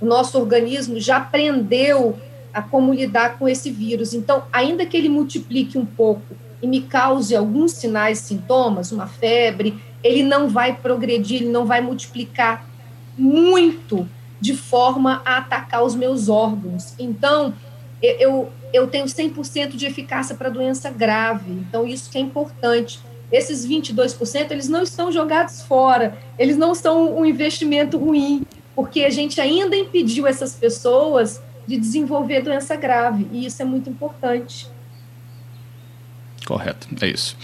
O 0.00 0.06
nosso 0.06 0.38
organismo 0.38 0.98
já 0.98 1.18
aprendeu 1.18 2.18
a 2.52 2.62
como 2.62 2.94
lidar 2.94 3.38
com 3.38 3.48
esse 3.48 3.70
vírus. 3.70 4.14
Então, 4.14 4.44
ainda 4.52 4.86
que 4.86 4.96
ele 4.96 5.08
multiplique 5.08 5.76
um 5.76 5.84
pouco 5.84 6.34
e 6.60 6.66
me 6.66 6.82
cause 6.82 7.34
alguns 7.34 7.72
sinais, 7.72 8.18
sintomas, 8.18 8.92
uma 8.92 9.06
febre, 9.06 9.74
ele 10.02 10.22
não 10.22 10.48
vai 10.48 10.74
progredir, 10.74 11.42
ele 11.42 11.50
não 11.50 11.66
vai 11.66 11.80
multiplicar 11.80 12.66
muito 13.16 14.08
de 14.40 14.56
forma 14.56 15.22
a 15.24 15.38
atacar 15.38 15.84
os 15.84 15.94
meus 15.94 16.28
órgãos. 16.28 16.94
Então, 16.98 17.54
eu, 18.02 18.50
eu 18.72 18.88
tenho 18.88 19.04
100% 19.04 19.76
de 19.76 19.86
eficácia 19.86 20.34
para 20.34 20.48
doença 20.48 20.90
grave. 20.90 21.52
Então, 21.52 21.86
isso 21.86 22.10
que 22.10 22.18
é 22.18 22.20
importante. 22.20 22.98
Esses 23.30 23.66
22%, 23.66 24.50
eles 24.50 24.68
não 24.68 24.82
estão 24.82 25.10
jogados 25.10 25.62
fora, 25.62 26.18
eles 26.38 26.56
não 26.56 26.74
são 26.74 27.16
um 27.16 27.24
investimento 27.24 27.96
ruim, 27.96 28.44
porque 28.74 29.04
a 29.04 29.10
gente 29.10 29.40
ainda 29.40 29.74
impediu 29.76 30.26
essas 30.26 30.54
pessoas 30.54 31.40
de 31.66 31.78
desenvolver 31.78 32.42
doença 32.42 32.76
grave, 32.76 33.26
e 33.32 33.46
isso 33.46 33.62
é 33.62 33.64
muito 33.64 33.88
importante. 33.88 34.68
Correto, 36.44 36.88
é 37.00 37.06
isso. 37.06 37.36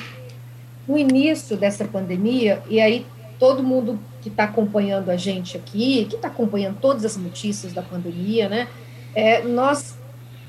no 0.87 0.97
início 0.97 1.55
dessa 1.57 1.85
pandemia, 1.85 2.61
e 2.69 2.79
aí 2.79 3.05
todo 3.39 3.63
mundo 3.63 3.99
que 4.21 4.29
está 4.29 4.45
acompanhando 4.45 5.09
a 5.09 5.17
gente 5.17 5.57
aqui, 5.57 6.05
que 6.09 6.15
está 6.15 6.27
acompanhando 6.27 6.77
todas 6.79 7.03
as 7.03 7.17
notícias 7.17 7.73
da 7.73 7.81
pandemia, 7.81 8.47
né, 8.47 8.67
é, 9.15 9.43
nós 9.43 9.95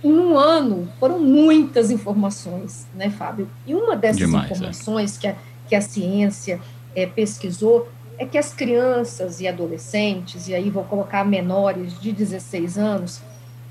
em 0.04 0.12
um 0.12 0.37
ano 0.37 0.87
foram 1.00 1.18
muitas 1.18 1.90
informações, 1.90 2.87
né, 2.94 3.08
Fábio? 3.08 3.49
E 3.66 3.75
uma 3.75 3.96
dessas 3.96 4.18
Demais, 4.18 4.50
é. 4.50 4.54
informações 4.54 5.16
é. 5.16 5.20
que, 5.20 5.26
a, 5.26 5.37
que 5.68 5.75
a 5.75 5.80
ciência 5.80 6.61
é, 6.94 7.06
pesquisou 7.06 7.88
é 8.18 8.26
que 8.26 8.37
as 8.37 8.52
crianças 8.52 9.40
e 9.40 9.49
adolescentes, 9.49 10.46
e 10.46 10.54
aí 10.54 10.68
vou 10.70 10.84
colocar 10.84 11.25
menores 11.25 11.99
de 11.99 12.12
16 12.12 12.78
anos, 12.78 13.20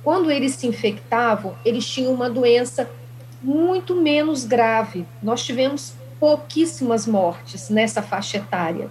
quando 0.03 0.29
eles 0.29 0.55
se 0.55 0.67
infectavam, 0.67 1.55
eles 1.63 1.87
tinham 1.87 2.11
uma 2.11 2.29
doença 2.29 2.89
muito 3.41 3.95
menos 3.95 4.43
grave. 4.43 5.05
Nós 5.21 5.45
tivemos 5.45 5.93
pouquíssimas 6.19 7.05
mortes 7.05 7.69
nessa 7.69 8.01
faixa 8.01 8.37
etária. 8.37 8.89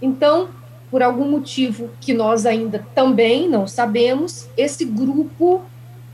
Então, 0.00 0.48
por 0.90 1.02
algum 1.02 1.30
motivo 1.30 1.90
que 2.00 2.14
nós 2.14 2.46
ainda 2.46 2.86
também 2.94 3.48
não 3.48 3.66
sabemos, 3.66 4.48
esse 4.56 4.84
grupo 4.84 5.62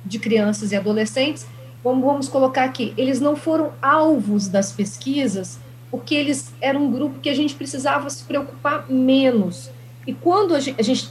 de 0.04 0.18
crianças 0.18 0.72
e 0.72 0.76
adolescentes, 0.76 1.46
vamos, 1.82 2.04
vamos 2.04 2.28
colocar 2.28 2.64
aqui, 2.64 2.92
eles 2.96 3.20
não 3.20 3.36
foram 3.36 3.72
alvos 3.80 4.48
das 4.48 4.72
pesquisas 4.72 5.58
porque 5.90 6.14
eles 6.14 6.54
eram 6.60 6.84
um 6.84 6.90
grupo 6.90 7.20
que 7.20 7.28
a 7.28 7.34
gente 7.34 7.54
precisava 7.54 8.08
se 8.08 8.24
preocupar 8.24 8.90
menos. 8.90 9.70
E 10.06 10.14
quando 10.14 10.54
a 10.54 10.60
gente, 10.60 10.80
a 10.80 10.82
gente 10.82 11.10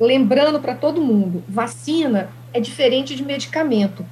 lembrando 0.00 0.58
para 0.58 0.74
todo 0.74 1.00
mundo, 1.00 1.44
vacina 1.48 2.28
é 2.52 2.58
diferente 2.58 3.14
de 3.14 3.24
medicamento. 3.24 4.04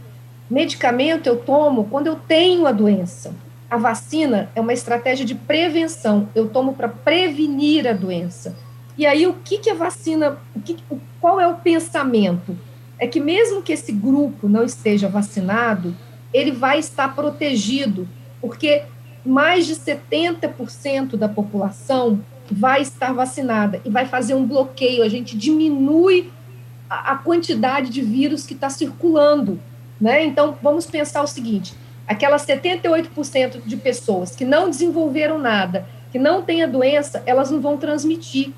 Medicamento 0.49 1.27
eu 1.27 1.37
tomo 1.37 1.88
quando 1.91 2.07
eu 2.07 2.15
tenho 2.15 2.67
a 2.67 2.73
doença. 2.73 3.35
A 3.69 3.77
vacina 3.77 4.49
é 4.55 4.61
uma 4.61 4.73
estratégia 4.73 5.27
de 5.27 5.35
prevenção. 5.35 6.29
Eu 6.35 6.49
tomo 6.49 6.75
para 6.75 6.88
prevenir 6.88 7.87
a 7.87 7.93
doença. 7.93 8.57
E 8.97 9.05
aí, 9.05 9.27
o 9.27 9.35
que, 9.35 9.59
que 9.59 9.71
a 9.71 9.75
vacina, 9.75 10.38
o 10.55 10.61
que, 10.61 10.77
qual 11.21 11.41
é 11.41 11.47
o 11.47 11.57
pensamento? 11.57 12.57
É 12.99 13.07
que 13.07 13.21
mesmo 13.21 13.62
que 13.62 13.73
esse 13.73 13.93
grupo 13.93 14.49
não 14.49 14.64
esteja 14.64 15.09
vacinado, 15.09 15.95
ele 16.33 16.50
vai 16.50 16.78
estar 16.78 17.14
protegido, 17.14 18.09
porque 18.40 18.83
mais 19.25 19.67
de 19.67 19.75
70% 19.75 21.17
da 21.17 21.28
população 21.28 22.21
vai 22.50 22.83
estar 22.83 23.12
vacinada 23.12 23.81
e 23.85 23.90
vai 23.90 24.07
fazer 24.07 24.35
um 24.35 24.47
bloqueio. 24.47 25.02
A 25.02 25.09
gente 25.09 25.37
diminui 25.37 26.31
a, 26.88 27.17
quantidade 27.17 27.90
de 27.90 28.00
vírus 28.00 28.47
que 28.47 28.55
está 28.55 28.71
circulando. 28.71 29.61
Né? 30.00 30.25
Então, 30.25 30.57
vamos 30.62 30.87
pensar 30.87 31.23
o 31.23 31.26
seguinte: 31.26 31.75
aquelas 32.07 32.47
78% 32.47 33.62
de 33.64 33.76
pessoas 33.76 34.35
que 34.35 34.45
não 34.45 34.71
desenvolveram 34.71 35.38
nada, 35.38 35.87
que 36.11 36.19
não 36.19 36.43
têm 36.43 36.62
a 36.62 36.67
doença, 36.67 37.23
elas 37.26 37.50
não 37.50 37.61
vão 37.61 37.76
transmitir. 37.76 38.52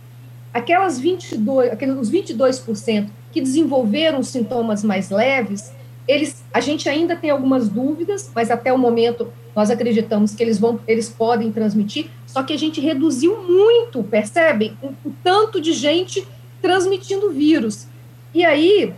Aquelas 0.53 0.99
22, 0.99 1.73
aqueles 1.73 2.11
22% 2.11 3.09
que 3.33 3.41
desenvolveram 3.41 4.23
sintomas 4.23 4.83
mais 4.83 5.11
leves, 5.11 5.73
eles, 6.07 6.43
a 6.53 6.61
gente 6.61 6.89
ainda 6.89 7.15
tem 7.15 7.31
algumas 7.31 7.69
dúvidas, 7.69 8.31
mas 8.35 8.51
até 8.51 8.73
o 8.73 8.79
momento 8.79 9.33
nós 9.55 9.71
acreditamos 9.71 10.35
que 10.35 10.43
eles 10.43 10.59
vão, 10.59 10.81
eles 10.87 11.09
podem 11.09 11.53
transmitir, 11.53 12.07
só 12.27 12.43
que 12.43 12.53
a 12.53 12.59
gente 12.59 12.81
reduziu 12.81 13.43
muito, 13.43 14.03
percebem? 14.03 14.77
O, 14.83 14.89
o 15.09 15.15
tanto 15.23 15.61
de 15.61 15.73
gente 15.73 16.27
transmitindo 16.61 17.31
vírus. 17.31 17.87
E 18.35 18.45
aí 18.45 18.93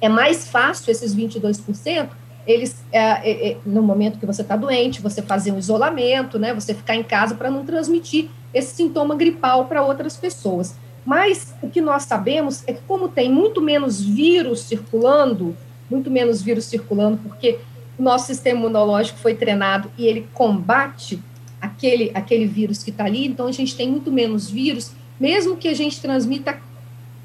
é 0.00 0.08
mais 0.08 0.48
fácil 0.48 0.90
esses 0.90 1.14
22%, 1.14 2.08
eles 2.46 2.82
é, 2.90 2.98
é, 2.98 3.50
é, 3.50 3.56
no 3.64 3.82
momento 3.82 4.18
que 4.18 4.26
você 4.26 4.42
está 4.42 4.56
doente, 4.56 5.00
você 5.00 5.22
fazer 5.22 5.52
um 5.52 5.58
isolamento, 5.58 6.38
né? 6.38 6.54
Você 6.54 6.74
ficar 6.74 6.96
em 6.96 7.02
casa 7.02 7.34
para 7.34 7.50
não 7.50 7.64
transmitir 7.64 8.28
esse 8.52 8.74
sintoma 8.74 9.14
gripal 9.14 9.66
para 9.66 9.82
outras 9.82 10.16
pessoas. 10.16 10.74
Mas 11.10 11.52
o 11.60 11.68
que 11.68 11.80
nós 11.80 12.04
sabemos 12.04 12.62
é 12.68 12.72
que 12.72 12.82
como 12.86 13.08
tem 13.08 13.28
muito 13.28 13.60
menos 13.60 14.00
vírus 14.00 14.60
circulando, 14.60 15.56
muito 15.90 16.08
menos 16.08 16.40
vírus 16.40 16.66
circulando, 16.66 17.16
porque 17.16 17.58
o 17.98 18.02
nosso 18.04 18.28
sistema 18.28 18.60
imunológico 18.60 19.18
foi 19.18 19.34
treinado 19.34 19.90
e 19.98 20.06
ele 20.06 20.28
combate 20.32 21.20
aquele, 21.60 22.12
aquele 22.14 22.46
vírus 22.46 22.84
que 22.84 22.90
está 22.90 23.06
ali, 23.06 23.26
então 23.26 23.48
a 23.48 23.50
gente 23.50 23.74
tem 23.74 23.90
muito 23.90 24.12
menos 24.12 24.48
vírus, 24.48 24.92
mesmo 25.18 25.56
que 25.56 25.66
a 25.66 25.74
gente 25.74 26.00
transmita 26.00 26.60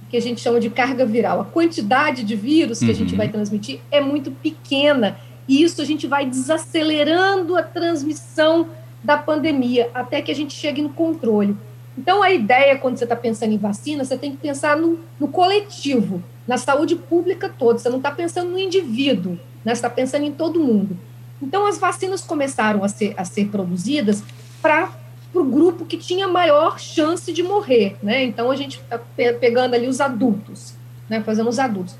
que 0.09 0.17
a 0.17 0.21
gente 0.21 0.41
chama 0.41 0.59
de 0.59 0.71
carga 0.71 1.05
viral. 1.05 1.41
A 1.41 1.45
quantidade 1.45 2.23
de 2.23 2.35
vírus 2.35 2.79
que 2.79 2.85
uhum. 2.85 2.91
a 2.91 2.95
gente 2.95 3.11
uhum. 3.11 3.17
vai 3.17 3.29
transmitir 3.29 3.81
é 3.91 4.01
muito 4.01 4.31
pequena, 4.31 5.19
e 5.47 5.61
isso 5.61 5.79
a 5.79 5.85
gente 5.85 6.07
vai 6.07 6.25
desacelerando 6.25 7.55
a 7.55 7.61
transmissão 7.61 8.67
da 9.03 9.15
pandemia 9.15 9.91
até 9.93 10.23
que 10.23 10.31
a 10.31 10.35
gente 10.35 10.55
chegue 10.55 10.81
no 10.81 10.89
controle. 10.89 11.55
Então, 11.97 12.21
a 12.21 12.31
ideia, 12.31 12.77
quando 12.77 12.97
você 12.97 13.05
está 13.05 13.15
pensando 13.15 13.53
em 13.53 13.57
vacina, 13.57 14.03
você 14.03 14.17
tem 14.17 14.31
que 14.31 14.37
pensar 14.37 14.75
no, 14.75 14.99
no 15.19 15.27
coletivo, 15.27 16.21
na 16.47 16.57
saúde 16.57 16.95
pública 16.95 17.49
toda. 17.49 17.79
Você 17.79 17.89
não 17.89 17.97
está 17.97 18.11
pensando 18.11 18.51
no 18.51 18.59
indivíduo, 18.59 19.33
né? 19.63 19.73
você 19.73 19.79
está 19.79 19.89
pensando 19.89 20.25
em 20.25 20.31
todo 20.31 20.59
mundo. 20.59 20.97
Então, 21.41 21.65
as 21.65 21.77
vacinas 21.77 22.21
começaram 22.21 22.83
a 22.83 22.89
ser, 22.89 23.13
a 23.17 23.23
ser 23.23 23.47
produzidas 23.47 24.23
para 24.61 24.91
o 25.33 25.43
grupo 25.43 25.85
que 25.85 25.97
tinha 25.97 26.27
maior 26.27 26.79
chance 26.79 27.31
de 27.31 27.43
morrer. 27.43 27.95
Né? 28.03 28.23
Então, 28.25 28.51
a 28.51 28.55
gente 28.55 28.79
está 28.79 28.99
pegando 29.39 29.73
ali 29.73 29.87
os 29.87 30.01
adultos, 30.01 30.73
né? 31.09 31.21
fazendo 31.21 31.49
os 31.49 31.59
adultos. 31.59 31.95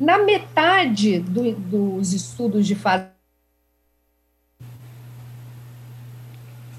Na 0.00 0.18
metade 0.18 1.20
do, 1.20 1.52
dos 1.52 2.12
estudos 2.12 2.66
de 2.66 2.74
fase 2.74 3.14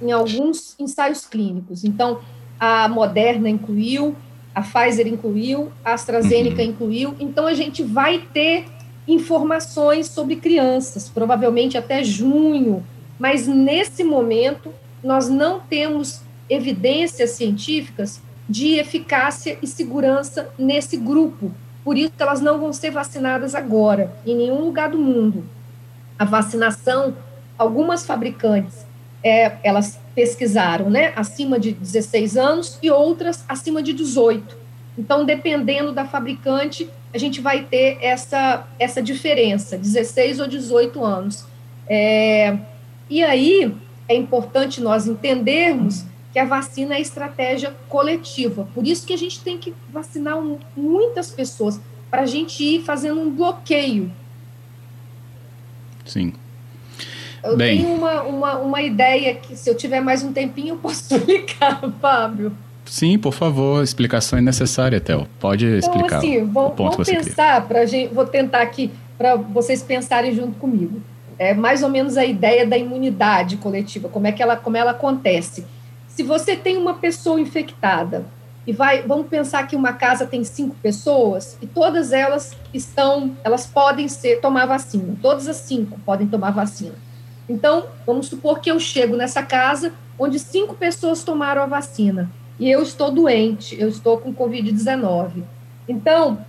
em 0.01 0.11
alguns 0.11 0.75
ensaios 0.79 1.25
clínicos. 1.25 1.83
Então, 1.83 2.21
a 2.59 2.87
Moderna 2.87 3.49
incluiu, 3.49 4.15
a 4.53 4.61
Pfizer 4.61 5.07
incluiu, 5.07 5.71
a 5.83 5.93
AstraZeneca 5.93 6.61
uhum. 6.61 6.69
incluiu. 6.69 7.15
Então, 7.19 7.45
a 7.45 7.53
gente 7.53 7.83
vai 7.83 8.19
ter 8.33 8.65
informações 9.07 10.07
sobre 10.07 10.37
crianças, 10.37 11.09
provavelmente 11.09 11.77
até 11.77 12.03
junho, 12.03 12.85
mas 13.19 13.47
nesse 13.47 14.03
momento 14.03 14.71
nós 15.03 15.29
não 15.29 15.59
temos 15.59 16.21
evidências 16.49 17.31
científicas 17.31 18.21
de 18.47 18.75
eficácia 18.75 19.57
e 19.61 19.67
segurança 19.67 20.49
nesse 20.57 20.97
grupo. 20.97 21.51
Por 21.83 21.97
isso, 21.97 22.13
elas 22.17 22.41
não 22.41 22.59
vão 22.59 22.73
ser 22.73 22.91
vacinadas 22.91 23.53
agora, 23.53 24.15
em 24.25 24.35
nenhum 24.35 24.61
lugar 24.61 24.89
do 24.89 24.97
mundo. 24.97 25.43
A 26.17 26.25
vacinação, 26.25 27.15
algumas 27.57 28.05
fabricantes, 28.05 28.85
é, 29.25 29.57
elas 29.63 29.99
pesquisaram, 30.13 30.87
né, 30.87 31.11
acima 31.15 31.59
de 31.59 31.71
16 31.71 32.37
anos 32.37 32.77
e 32.79 32.91
outras 32.91 33.43
acima 33.49 33.81
de 33.81 33.91
18. 33.91 34.55
Então, 34.95 35.25
dependendo 35.25 35.91
da 35.91 36.05
fabricante, 36.05 36.87
a 37.11 37.17
gente 37.17 37.41
vai 37.41 37.63
ter 37.63 37.97
essa, 38.01 38.67
essa 38.77 39.01
diferença, 39.01 39.79
16 39.79 40.39
ou 40.41 40.47
18 40.47 41.03
anos. 41.03 41.43
É, 41.87 42.55
e 43.09 43.23
aí, 43.23 43.75
é 44.07 44.15
importante 44.15 44.79
nós 44.79 45.07
entendermos 45.07 46.05
que 46.31 46.37
a 46.37 46.45
vacina 46.45 46.95
é 46.95 47.01
estratégia 47.01 47.73
coletiva. 47.89 48.67
Por 48.75 48.85
isso 48.85 49.07
que 49.07 49.13
a 49.13 49.17
gente 49.17 49.41
tem 49.41 49.57
que 49.57 49.73
vacinar 49.91 50.37
muitas 50.77 51.31
pessoas, 51.31 51.81
para 52.11 52.21
a 52.21 52.25
gente 52.27 52.63
ir 52.63 52.83
fazendo 52.83 53.19
um 53.19 53.31
bloqueio. 53.31 54.11
Sim. 56.05 56.33
Eu 57.45 57.55
Bem. 57.55 57.77
tenho 57.77 57.95
uma, 57.95 58.23
uma, 58.23 58.57
uma 58.57 58.81
ideia 58.81 59.35
que, 59.35 59.55
se 59.55 59.69
eu 59.69 59.75
tiver 59.75 60.01
mais 60.01 60.23
um 60.23 60.33
tempinho, 60.33 60.69
eu 60.69 60.77
posso 60.77 61.13
explicar, 61.15 61.79
Fábio. 62.01 62.51
Sim, 62.85 63.17
por 63.17 63.33
favor, 63.33 63.83
explicação 63.83 64.39
é 64.39 64.41
necessária, 64.41 64.99
Théo. 64.99 65.27
Pode 65.39 65.65
então, 65.65 65.77
explicar. 65.77 66.17
Assim, 66.17 66.43
vamos, 66.43 66.71
o 66.71 66.75
ponto 66.75 66.91
vamos 66.91 67.09
pensar, 67.09 67.67
pra 67.67 67.85
gente, 67.85 68.13
vou 68.13 68.25
tentar 68.25 68.61
aqui 68.61 68.91
para 69.17 69.35
vocês 69.35 69.81
pensarem 69.81 70.33
junto 70.33 70.57
comigo. 70.57 71.01
É 71.37 71.53
mais 71.53 71.83
ou 71.83 71.89
menos 71.89 72.17
a 72.17 72.25
ideia 72.25 72.65
da 72.65 72.77
imunidade 72.77 73.57
coletiva, 73.57 74.09
como 74.09 74.25
é 74.27 74.31
que 74.31 74.41
ela, 74.41 74.55
como 74.55 74.77
ela 74.77 74.91
acontece. 74.91 75.65
Se 76.07 76.23
você 76.23 76.55
tem 76.55 76.77
uma 76.77 76.93
pessoa 76.95 77.39
infectada 77.39 78.25
e 78.65 78.71
vai, 78.71 79.01
vamos 79.01 79.27
pensar 79.27 79.67
que 79.67 79.75
uma 79.75 79.93
casa 79.93 80.25
tem 80.25 80.43
cinco 80.43 80.75
pessoas 80.81 81.57
e 81.61 81.67
todas 81.67 82.11
elas 82.11 82.55
estão, 82.73 83.35
elas 83.43 83.65
podem 83.65 84.07
ser 84.07 84.39
tomar 84.39 84.65
vacina. 84.65 85.15
Todas 85.21 85.47
as 85.47 85.57
cinco 85.57 85.99
podem 86.05 86.27
tomar 86.27 86.51
vacina. 86.51 87.04
Então, 87.47 87.85
vamos 88.05 88.27
supor 88.27 88.59
que 88.59 88.71
eu 88.71 88.79
chego 88.79 89.15
nessa 89.15 89.43
casa 89.43 89.93
onde 90.17 90.39
cinco 90.39 90.75
pessoas 90.75 91.23
tomaram 91.23 91.61
a 91.61 91.65
vacina 91.65 92.31
e 92.59 92.69
eu 92.69 92.81
estou 92.81 93.11
doente, 93.11 93.79
eu 93.79 93.89
estou 93.89 94.17
com 94.17 94.33
Covid-19. 94.33 95.43
Então, 95.87 96.39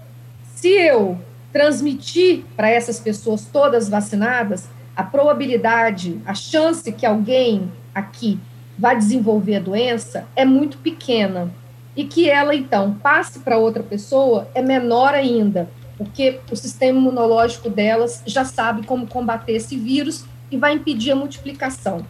se 0.55 0.69
eu 0.69 1.19
transmitir 1.53 2.45
para 2.57 2.71
essas 2.71 3.01
pessoas 3.01 3.47
todas 3.47 3.89
vacinadas, 3.89 4.69
a 4.95 5.03
probabilidade, 5.03 6.21
a 6.25 6.35
chance 6.35 6.91
que 6.93 7.05
alguém 7.05 7.71
aqui 7.95 8.39
vá 8.79 8.95
desenvolver 8.95 9.57
a 9.57 9.61
doença 9.61 10.27
é 10.37 10.45
muito 10.45 10.79
pequena. 10.79 11.51
E 11.95 12.05
que 12.05 12.29
ela, 12.29 12.55
então, 12.55 12.95
passe 12.95 13.39
para 13.39 13.57
outra 13.57 13.83
pessoa 13.83 14.49
é 14.55 14.61
menor 14.61 15.15
ainda, 15.15 15.69
porque 15.97 16.41
o 16.51 16.57
sistema 16.57 16.99
imunológico 16.99 17.71
delas 17.71 18.23
já 18.27 18.45
sabe 18.45 18.87
como 18.87 19.07
combater 19.07 19.53
esse 19.53 19.79
vírus 19.79 20.27
e 20.51 20.57
vai 20.57 20.75
impedir 20.75 21.13
a 21.13 21.17
multiplicação. 21.17 22.07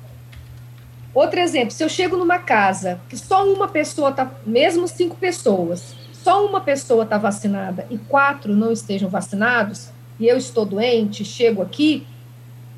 Outro 1.14 1.40
exemplo, 1.40 1.70
se 1.70 1.82
eu 1.82 1.88
chego 1.88 2.16
numa 2.16 2.38
casa 2.38 3.00
que 3.08 3.16
só 3.16 3.46
uma 3.50 3.68
pessoa 3.68 4.10
está, 4.10 4.30
mesmo 4.44 4.86
cinco 4.86 5.16
pessoas, 5.16 5.94
só 6.12 6.44
uma 6.44 6.60
pessoa 6.60 7.04
está 7.04 7.16
vacinada 7.16 7.86
e 7.88 7.96
quatro 7.96 8.54
não 8.54 8.70
estejam 8.70 9.08
vacinados, 9.08 9.90
e 10.18 10.26
eu 10.26 10.36
estou 10.36 10.64
doente, 10.64 11.24
chego 11.24 11.62
aqui, 11.62 12.06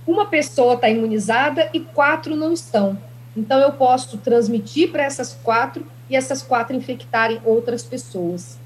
uma 0.06 0.26
pessoa 0.26 0.74
está 0.74 0.88
imunizada 0.88 1.68
e 1.72 1.80
quatro 1.80 2.34
não 2.36 2.52
estão. 2.52 2.98
Então, 3.36 3.58
eu 3.60 3.72
posso 3.72 4.18
transmitir 4.18 4.90
para 4.90 5.04
essas 5.04 5.34
quatro 5.42 5.86
e 6.08 6.16
essas 6.16 6.42
quatro 6.42 6.74
infectarem 6.74 7.40
outras 7.44 7.82
pessoas. 7.82 8.58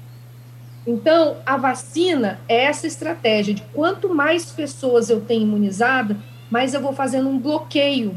Então, 0.85 1.37
a 1.45 1.57
vacina 1.57 2.39
é 2.47 2.65
essa 2.65 2.87
estratégia 2.87 3.53
de 3.53 3.61
quanto 3.73 4.13
mais 4.13 4.51
pessoas 4.51 5.09
eu 5.09 5.21
tenho 5.21 5.43
imunizada, 5.43 6.17
mas 6.53 6.75
eu 6.75 6.81
vou 6.81 6.93
fazendo 6.93 7.27
um 7.27 7.39
bloqueio, 7.39 8.15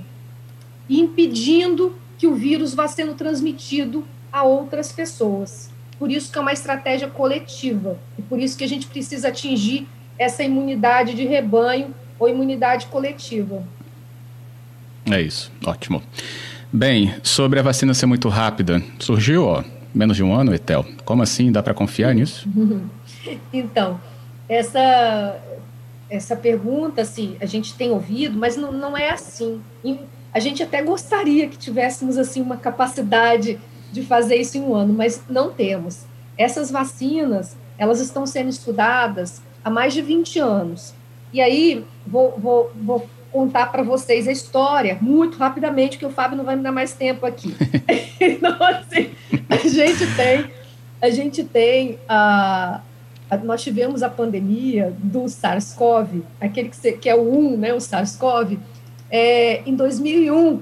impedindo 0.91 1.97
que 2.19 2.27
o 2.27 2.35
vírus 2.35 2.75
vá 2.75 2.87
sendo 2.87 3.15
transmitido 3.15 4.05
a 4.31 4.43
outras 4.43 4.93
pessoas. 4.93 5.71
Por 5.99 6.11
isso 6.11 6.31
que 6.31 6.37
é 6.37 6.43
uma 6.43 6.53
estratégia 6.53 7.09
coletiva, 7.09 7.99
e 8.19 8.21
por 8.21 8.39
isso 8.39 8.59
que 8.59 8.63
a 8.63 8.69
gente 8.69 8.89
precisa 8.89 9.29
atingir 9.29 9.89
essa 10.19 10.43
imunidade 10.43 11.15
de 11.15 11.25
rebanho 11.25 11.95
ou 12.19 12.29
imunidade 12.29 12.89
coletiva. 12.89 13.65
É 15.11 15.19
isso, 15.19 15.51
ótimo. 15.65 16.03
Bem, 16.71 17.15
sobre 17.23 17.59
a 17.59 17.63
vacina 17.63 17.95
ser 17.95 18.05
muito 18.05 18.29
rápida, 18.29 18.83
surgiu, 18.99 19.47
ó, 19.47 19.65
menos 19.95 20.15
de 20.15 20.23
um 20.23 20.35
ano, 20.35 20.55
Etel. 20.55 20.85
Como 21.07 21.23
assim? 21.23 21.51
Dá 21.51 21.63
para 21.63 21.73
confiar 21.73 22.15
nisso? 22.15 22.47
então, 23.51 23.99
essa 24.47 25.41
essa 26.09 26.37
pergunta, 26.37 27.03
assim, 27.03 27.37
a 27.41 27.47
gente 27.47 27.75
tem 27.75 27.91
ouvido, 27.91 28.39
mas 28.39 28.57
não, 28.57 28.73
não 28.73 28.97
é 28.97 29.11
assim. 29.11 29.61
E 29.85 29.99
a 30.33 30.39
gente 30.39 30.63
até 30.63 30.83
gostaria 30.83 31.49
que 31.49 31.57
tivéssemos, 31.57 32.19
assim, 32.19 32.41
uma 32.41 32.57
capacidade 32.57 33.59
de 33.93 34.03
fazer 34.03 34.37
isso 34.37 34.57
em 34.59 34.61
um 34.61 34.75
ano, 34.75 34.93
mas 34.93 35.23
não 35.29 35.53
temos. 35.53 36.05
Essas 36.37 36.71
vacinas, 36.71 37.57
elas 37.79 38.01
estão 38.01 38.27
sendo 38.27 38.51
estudadas 38.51 39.41
há 39.65 39.71
mais 39.71 39.95
de 39.95 40.03
20 40.03 40.39
anos. 40.39 40.95
E 41.33 41.41
aí, 41.41 41.85
vou, 42.07 42.39
vou, 42.39 42.71
vou 42.77 43.09
contar 43.33 43.67
para 43.67 43.83
vocês 43.83 44.29
a 44.29 44.33
história, 44.33 44.99
muito 45.01 45.37
rapidamente, 45.39 45.99
que 45.99 46.07
o 46.07 46.11
Fábio 46.11 46.37
não 46.37 46.45
vai 46.45 46.57
me 46.57 46.63
dar 46.63 46.73
mais 46.73 46.93
tempo 46.93 47.27
aqui. 47.27 47.55
então, 48.21 48.57
assim, 48.61 49.11
a 49.49 49.57
gente 49.69 50.17
tem, 50.17 50.51
a 51.01 51.11
gente 51.11 51.45
tem 51.45 51.99
a, 52.09 52.81
a 52.81 52.81
nós 53.43 53.63
tivemos 53.63 54.03
a 54.03 54.09
pandemia 54.09 54.95
do 54.99 55.25
SARS-CoV, 55.29 56.23
aquele 56.41 56.69
que, 56.69 56.93
que, 56.93 57.09
é 57.09 57.15
o 57.15 57.23
1, 57.23 57.57
né, 57.57 57.75
o 57.75 57.81
SARS-CoV, 57.81 58.59
é, 59.11 59.63
em 59.69 59.75
2001, 59.75 60.61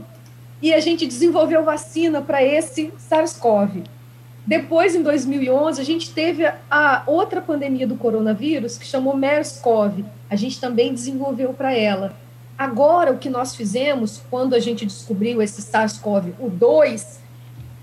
e 0.63 0.73
a 0.73 0.81
gente 0.81 1.07
desenvolveu 1.07 1.63
vacina 1.63 2.23
para 2.23 2.43
esse 2.43 2.93
SARS-CoV. 2.99 3.85
Depois, 4.47 4.95
em 4.95 5.03
2011, 5.03 5.81
a 5.81 5.85
gente 5.85 6.13
teve 6.13 6.51
a 6.71 7.03
outra 7.07 7.41
pandemia 7.41 7.87
do 7.87 7.97
coronavírus, 7.97 8.77
que 8.77 8.87
chamou 8.87 9.17
MERS-CoV. 9.17 10.05
A 10.29 10.37
gente 10.37 10.61
também 10.61 10.93
desenvolveu 10.93 11.55
para 11.55 11.75
ela. 11.75 12.15
Agora, 12.57 13.11
o 13.13 13.19
que 13.19 13.31
nós 13.31 13.57
fizemos, 13.57 14.21
quando 14.31 14.55
a 14.55 14.61
gente 14.61 14.87
descobriu 14.87 15.43
esse 15.43 15.63
SARS-CoV-2, 15.63 17.24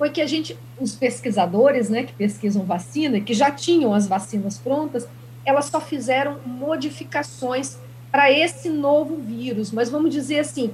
foi 0.01 0.09
que 0.09 0.19
a 0.19 0.25
gente, 0.25 0.57
os 0.79 0.95
pesquisadores, 0.95 1.87
né, 1.87 2.01
que 2.01 2.13
pesquisam 2.13 2.63
vacina, 2.63 3.21
que 3.21 3.35
já 3.35 3.51
tinham 3.51 3.93
as 3.93 4.07
vacinas 4.07 4.57
prontas, 4.57 5.07
elas 5.45 5.65
só 5.65 5.79
fizeram 5.79 6.39
modificações 6.43 7.77
para 8.11 8.31
esse 8.31 8.67
novo 8.67 9.17
vírus. 9.17 9.71
Mas 9.71 9.91
vamos 9.91 10.11
dizer 10.11 10.39
assim, 10.39 10.71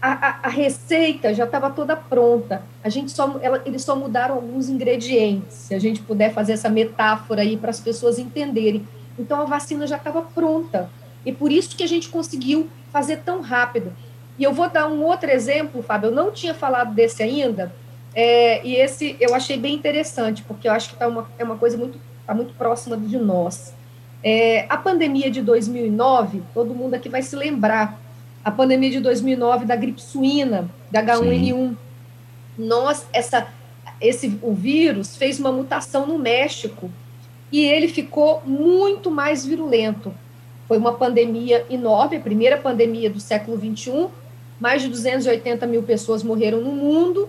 a, 0.00 0.12
a, 0.12 0.38
a 0.44 0.48
receita 0.48 1.34
já 1.34 1.42
estava 1.42 1.70
toda 1.70 1.96
pronta. 1.96 2.62
A 2.84 2.88
gente 2.88 3.10
só, 3.10 3.40
ela, 3.42 3.60
eles 3.66 3.82
só 3.82 3.96
mudaram 3.96 4.36
alguns 4.36 4.68
ingredientes. 4.68 5.56
Se 5.56 5.74
a 5.74 5.78
gente 5.80 6.00
puder 6.00 6.32
fazer 6.32 6.52
essa 6.52 6.68
metáfora 6.68 7.42
aí 7.42 7.56
para 7.56 7.70
as 7.70 7.80
pessoas 7.80 8.16
entenderem. 8.16 8.86
Então 9.18 9.40
a 9.40 9.44
vacina 9.44 9.88
já 9.88 9.96
estava 9.96 10.22
pronta. 10.22 10.88
E 11.26 11.32
por 11.32 11.50
isso 11.50 11.76
que 11.76 11.82
a 11.82 11.88
gente 11.88 12.08
conseguiu 12.08 12.68
fazer 12.92 13.22
tão 13.24 13.40
rápido. 13.40 13.92
E 14.38 14.44
eu 14.44 14.52
vou 14.52 14.70
dar 14.70 14.86
um 14.86 15.02
outro 15.02 15.28
exemplo, 15.28 15.82
Fábio. 15.82 16.10
Eu 16.10 16.14
não 16.14 16.30
tinha 16.30 16.54
falado 16.54 16.94
desse 16.94 17.24
ainda. 17.24 17.74
É, 18.14 18.64
e 18.66 18.76
esse 18.76 19.16
eu 19.20 19.34
achei 19.34 19.56
bem 19.56 19.74
interessante, 19.74 20.42
porque 20.42 20.68
eu 20.68 20.72
acho 20.72 20.90
que 20.90 20.96
tá 20.96 21.06
uma, 21.06 21.28
é 21.38 21.44
uma 21.44 21.56
coisa 21.56 21.76
muito, 21.76 21.98
tá 22.26 22.34
muito 22.34 22.54
próxima 22.54 22.96
de 22.96 23.16
nós. 23.16 23.74
É, 24.22 24.66
a 24.68 24.76
pandemia 24.76 25.30
de 25.30 25.40
2009, 25.40 26.42
todo 26.52 26.74
mundo 26.74 26.94
aqui 26.94 27.08
vai 27.08 27.22
se 27.22 27.36
lembrar 27.36 28.00
a 28.44 28.50
pandemia 28.50 28.90
de 28.90 29.00
2009 29.00 29.64
da 29.64 29.76
gripe 29.76 30.00
suína, 30.00 30.68
da 30.90 31.02
H1N1. 31.02 31.52
Sim. 31.52 31.76
Nós, 32.56 33.06
essa, 33.12 33.46
esse, 34.00 34.38
o 34.42 34.52
vírus 34.52 35.16
fez 35.16 35.38
uma 35.38 35.52
mutação 35.52 36.06
no 36.06 36.18
México 36.18 36.90
e 37.52 37.64
ele 37.64 37.88
ficou 37.88 38.42
muito 38.44 39.10
mais 39.10 39.44
virulento. 39.44 40.12
Foi 40.66 40.76
uma 40.76 40.94
pandemia 40.94 41.64
enorme, 41.70 42.16
a 42.16 42.20
primeira 42.20 42.56
pandemia 42.56 43.08
do 43.08 43.20
século 43.20 43.56
21. 43.56 44.08
Mais 44.60 44.82
de 44.82 44.88
280 44.88 45.66
mil 45.66 45.82
pessoas 45.82 46.22
morreram 46.22 46.60
no 46.60 46.72
mundo, 46.72 47.28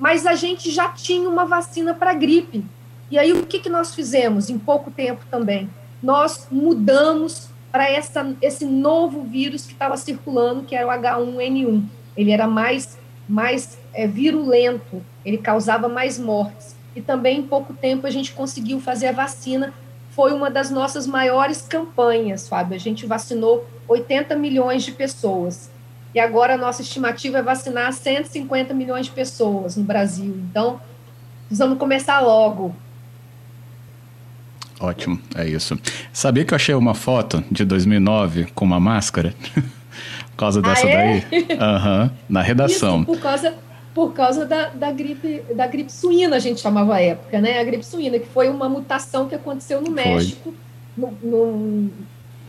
mas 0.00 0.26
a 0.26 0.34
gente 0.34 0.70
já 0.70 0.88
tinha 0.88 1.28
uma 1.28 1.44
vacina 1.44 1.92
para 1.92 2.14
gripe. 2.14 2.64
E 3.10 3.18
aí 3.18 3.34
o 3.34 3.44
que, 3.44 3.60
que 3.60 3.68
nós 3.68 3.94
fizemos 3.94 4.48
em 4.48 4.58
pouco 4.58 4.90
tempo 4.90 5.22
também? 5.30 5.68
Nós 6.02 6.48
mudamos 6.50 7.50
para 7.70 7.86
esse 8.40 8.64
novo 8.64 9.22
vírus 9.22 9.66
que 9.66 9.74
estava 9.74 9.98
circulando, 9.98 10.62
que 10.62 10.74
era 10.74 10.86
o 10.86 10.90
H1N1. 10.90 11.84
Ele 12.16 12.30
era 12.30 12.46
mais, 12.46 12.98
mais 13.28 13.78
é, 13.92 14.06
virulento, 14.06 15.04
ele 15.24 15.36
causava 15.36 15.86
mais 15.86 16.18
mortes. 16.18 16.74
E 16.96 17.02
também, 17.02 17.40
em 17.40 17.46
pouco 17.46 17.74
tempo, 17.74 18.06
a 18.06 18.10
gente 18.10 18.32
conseguiu 18.32 18.80
fazer 18.80 19.08
a 19.08 19.12
vacina. 19.12 19.74
Foi 20.10 20.32
uma 20.32 20.50
das 20.50 20.70
nossas 20.70 21.06
maiores 21.06 21.62
campanhas, 21.62 22.48
Fábio. 22.48 22.74
A 22.74 22.80
gente 22.80 23.06
vacinou 23.06 23.66
80 23.86 24.34
milhões 24.34 24.82
de 24.82 24.92
pessoas. 24.92 25.70
E 26.14 26.18
agora 26.18 26.54
a 26.54 26.56
nossa 26.56 26.82
estimativa 26.82 27.38
é 27.38 27.42
vacinar 27.42 27.92
150 27.92 28.74
milhões 28.74 29.06
de 29.06 29.12
pessoas 29.12 29.76
no 29.76 29.84
Brasil. 29.84 30.36
Então, 30.50 30.80
precisamos 31.46 31.78
começar 31.78 32.20
logo. 32.20 32.74
Ótimo, 34.80 35.20
é 35.34 35.46
isso. 35.46 35.78
Sabia 36.12 36.44
que 36.44 36.54
eu 36.54 36.56
achei 36.56 36.74
uma 36.74 36.94
foto 36.94 37.44
de 37.50 37.64
2009 37.64 38.46
com 38.54 38.64
uma 38.64 38.80
máscara? 38.80 39.34
por 40.30 40.36
causa 40.36 40.62
dessa 40.62 40.86
ah, 40.86 40.90
é? 40.90 41.20
daí? 41.20 41.46
Aham, 41.58 42.02
uhum, 42.04 42.10
na 42.28 42.40
redação. 42.40 42.96
Isso, 42.96 43.06
por 43.06 43.20
causa, 43.20 43.54
por 43.94 44.12
causa 44.14 44.46
da, 44.46 44.68
da, 44.70 44.90
gripe, 44.90 45.42
da 45.54 45.66
gripe 45.66 45.92
suína, 45.92 46.36
a 46.36 46.38
gente 46.38 46.60
chamava 46.60 46.94
a 46.94 47.00
época, 47.00 47.40
né? 47.40 47.60
A 47.60 47.64
gripe 47.64 47.84
suína, 47.84 48.18
que 48.18 48.26
foi 48.26 48.48
uma 48.48 48.68
mutação 48.68 49.28
que 49.28 49.34
aconteceu 49.34 49.82
no 49.82 49.90
México, 49.90 50.54
no, 50.96 51.12
no, 51.22 51.90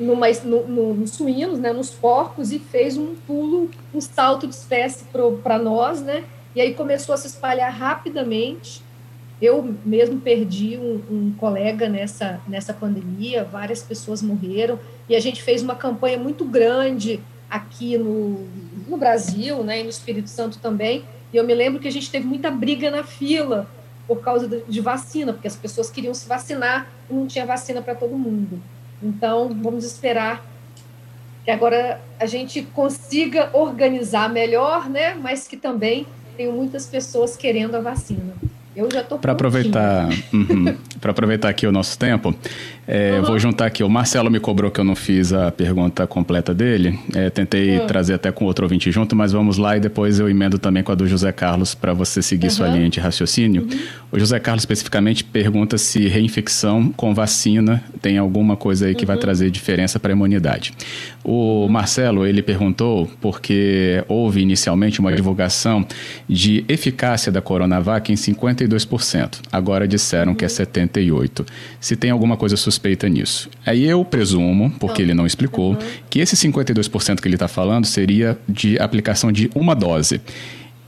numa, 0.01 0.27
no, 0.43 0.67
no, 0.67 0.93
nos 0.93 1.11
suínos, 1.11 1.59
né? 1.59 1.71
Nos 1.71 1.91
porcos, 1.91 2.51
e 2.51 2.59
fez 2.59 2.97
um 2.97 3.15
pulo, 3.15 3.69
um 3.93 4.01
salto 4.01 4.47
de 4.47 4.55
espécie 4.55 5.05
para 5.43 5.57
nós, 5.57 6.01
né? 6.01 6.23
E 6.55 6.61
aí 6.61 6.73
começou 6.73 7.13
a 7.13 7.17
se 7.17 7.27
espalhar 7.27 7.71
rapidamente 7.71 8.83
eu 9.41 9.75
mesmo 9.83 10.21
perdi 10.21 10.77
um, 10.77 11.01
um, 11.09 11.33
colega 11.35 11.89
nessa, 11.89 12.39
nessa 12.47 12.73
pandemia, 12.73 13.43
várias 13.43 13.81
pessoas 13.81 14.21
morreram, 14.21 14.79
e 15.09 15.15
a 15.15 15.19
gente 15.19 15.41
fez 15.41 15.63
uma 15.63 15.75
campanha 15.75 16.17
muito 16.17 16.45
grande 16.45 17.19
aqui 17.49 17.97
no, 17.97 18.47
no 18.87 18.95
Brasil, 18.97 19.63
né, 19.63 19.79
e 19.79 19.83
no 19.83 19.89
Espírito 19.89 20.29
Santo 20.29 20.59
também, 20.59 21.03
e 21.33 21.37
eu 21.37 21.43
me 21.43 21.55
lembro 21.55 21.79
que 21.79 21.87
a 21.87 21.91
gente 21.91 22.11
teve 22.11 22.27
muita 22.27 22.51
briga 22.51 22.91
na 22.91 23.03
fila 23.03 23.67
por 24.07 24.21
causa 24.21 24.47
de, 24.47 24.61
de 24.61 24.79
vacina, 24.79 25.33
porque 25.33 25.47
as 25.47 25.55
pessoas 25.55 25.89
queriam 25.89 26.13
se 26.13 26.27
vacinar 26.27 26.87
e 27.09 27.13
não 27.13 27.25
tinha 27.25 27.45
vacina 27.45 27.81
para 27.81 27.95
todo 27.95 28.15
mundo. 28.15 28.61
Então, 29.01 29.49
vamos 29.61 29.83
esperar 29.83 30.45
que 31.43 31.51
agora 31.51 31.99
a 32.19 32.25
gente 32.25 32.61
consiga 32.61 33.49
organizar 33.53 34.29
melhor, 34.29 34.89
né, 34.89 35.15
mas 35.15 35.47
que 35.47 35.57
também 35.57 36.05
tenham 36.37 36.53
muitas 36.53 36.85
pessoas 36.85 37.35
querendo 37.35 37.75
a 37.75 37.81
vacina. 37.81 38.33
Eu 38.75 38.89
já 38.91 39.01
estou 39.01 39.17
Para 39.19 39.33
aproveitar, 39.33 40.07
uhum, 40.31 40.77
para 41.01 41.11
aproveitar 41.11 41.49
aqui 41.49 41.65
o 41.65 41.71
nosso 41.71 41.97
tempo, 41.97 42.33
é, 42.87 43.17
uhum. 43.19 43.25
vou 43.25 43.39
juntar 43.39 43.65
aqui. 43.65 43.83
O 43.83 43.89
Marcelo 43.89 44.29
me 44.29 44.39
cobrou 44.39 44.69
que 44.69 44.79
eu 44.79 44.83
não 44.83 44.95
fiz 44.95 45.33
a 45.33 45.51
pergunta 45.51 46.05
completa 46.07 46.53
dele. 46.53 46.97
É, 47.13 47.29
tentei 47.29 47.79
uhum. 47.79 47.87
trazer 47.87 48.13
até 48.13 48.31
com 48.31 48.45
outro 48.45 48.65
ouvinte 48.65 48.91
junto, 48.91 49.15
mas 49.15 49.31
vamos 49.31 49.57
lá 49.57 49.75
e 49.75 49.79
depois 49.79 50.19
eu 50.19 50.29
emendo 50.29 50.59
também 50.59 50.83
com 50.83 50.91
a 50.91 50.95
do 50.95 51.07
José 51.07 51.31
Carlos 51.31 51.73
para 51.73 51.93
você 51.93 52.21
seguir 52.21 52.49
sua 52.49 52.67
linha 52.67 52.89
de 52.89 52.99
raciocínio. 52.99 53.63
Uhum. 53.63 53.79
O 54.11 54.19
José 54.19 54.39
Carlos 54.39 54.61
especificamente 54.61 55.23
pergunta 55.23 55.77
se 55.77 56.07
reinfecção 56.07 56.91
com 56.91 57.13
vacina 57.13 57.83
tem 58.01 58.17
alguma 58.17 58.55
coisa 58.55 58.85
aí 58.87 58.95
que 58.95 59.05
vai 59.05 59.15
uhum. 59.15 59.21
trazer 59.21 59.49
diferença 59.49 59.99
para 59.99 60.11
a 60.11 60.15
imunidade. 60.15 60.73
O 61.23 61.67
Marcelo 61.67 62.25
ele 62.25 62.41
perguntou 62.41 63.09
porque 63.19 64.03
houve 64.07 64.41
inicialmente 64.41 64.99
uma 64.99 65.13
divulgação 65.13 65.85
de 66.27 66.65
eficácia 66.67 67.31
da 67.31 67.41
Coronavac 67.41 68.11
em 68.11 68.15
50 68.15 68.51
52%. 68.51 69.39
Agora 69.51 69.87
disseram 69.87 70.35
que 70.35 70.45
é 70.45 70.47
78%. 70.91 71.45
Se 71.79 71.95
tem 71.95 72.11
alguma 72.11 72.37
coisa 72.37 72.57
suspeita 72.57 73.07
nisso. 73.07 73.49
Aí 73.65 73.85
eu 73.85 74.03
presumo, 74.03 74.71
porque 74.79 75.01
ele 75.01 75.13
não 75.13 75.25
explicou, 75.25 75.71
uhum. 75.71 75.77
que 76.09 76.19
esse 76.19 76.35
52% 76.35 77.19
que 77.19 77.27
ele 77.27 77.35
está 77.35 77.47
falando 77.47 77.85
seria 77.85 78.37
de 78.47 78.79
aplicação 78.79 79.31
de 79.31 79.49
uma 79.55 79.75
dose. 79.75 80.21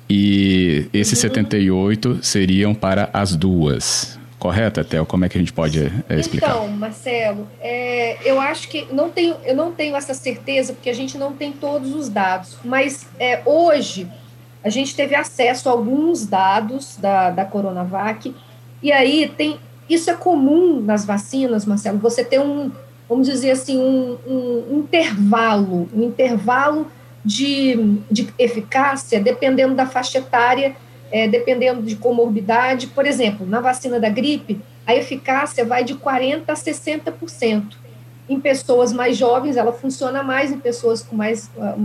E 0.09 0.87
esses 0.93 1.17
uhum. 1.17 1.29
78 1.29 2.19
seriam 2.21 2.73
para 2.73 3.09
as 3.13 3.35
duas. 3.35 4.19
Correto, 4.43 4.81
Etel? 4.81 5.05
Como 5.05 5.23
é 5.23 5.29
que 5.29 5.37
a 5.37 5.39
gente 5.39 5.53
pode 5.53 5.79
é, 6.09 6.19
explicar? 6.19 6.49
Então, 6.49 6.67
Marcelo, 6.67 7.47
é, 7.61 8.17
eu 8.29 8.41
acho 8.41 8.67
que 8.67 8.85
não 8.91 9.09
tenho, 9.09 9.37
eu 9.45 9.55
não 9.55 9.71
tenho 9.71 9.95
essa 9.95 10.13
certeza, 10.13 10.73
porque 10.73 10.89
a 10.89 10.93
gente 10.93 11.17
não 11.17 11.31
tem 11.31 11.53
todos 11.53 11.95
os 11.95 12.09
dados. 12.09 12.57
Mas 12.61 13.07
é, 13.17 13.41
hoje 13.45 14.05
a 14.61 14.69
gente 14.69 14.93
teve 14.95 15.15
acesso 15.15 15.69
a 15.69 15.71
alguns 15.71 16.25
dados 16.25 16.97
da, 16.97 17.29
da 17.29 17.45
Coronavac, 17.45 18.35
e 18.81 18.91
aí 18.91 19.31
tem. 19.37 19.57
Isso 19.89 20.09
é 20.09 20.13
comum 20.13 20.81
nas 20.81 21.05
vacinas, 21.05 21.65
Marcelo, 21.65 21.99
você 21.99 22.23
ter 22.23 22.39
um, 22.39 22.71
vamos 23.07 23.27
dizer 23.27 23.51
assim, 23.51 23.77
um, 23.77 24.17
um 24.27 24.79
intervalo, 24.79 25.89
um 25.93 26.03
intervalo 26.03 26.87
de, 27.23 27.99
de 28.09 28.33
eficácia, 28.37 29.19
dependendo 29.19 29.75
da 29.75 29.85
faixa 29.85 30.17
etária, 30.17 30.75
é, 31.11 31.27
dependendo 31.27 31.81
de 31.83 31.95
comorbidade. 31.95 32.87
Por 32.87 33.05
exemplo, 33.05 33.45
na 33.45 33.61
vacina 33.61 33.99
da 33.99 34.09
gripe, 34.09 34.59
a 34.85 34.95
eficácia 34.95 35.63
vai 35.63 35.83
de 35.83 35.95
40% 35.95 36.43
a 36.47 36.53
60%. 36.53 37.75
Em 38.27 38.39
pessoas 38.39 38.91
mais 38.91 39.17
jovens, 39.17 39.57
ela 39.57 39.71
funciona 39.71 40.23
mais, 40.23 40.51
em 40.51 40.59
pessoas 40.59 41.03
com 41.03 41.15
mais, 41.15 41.49
ah, 41.59 41.77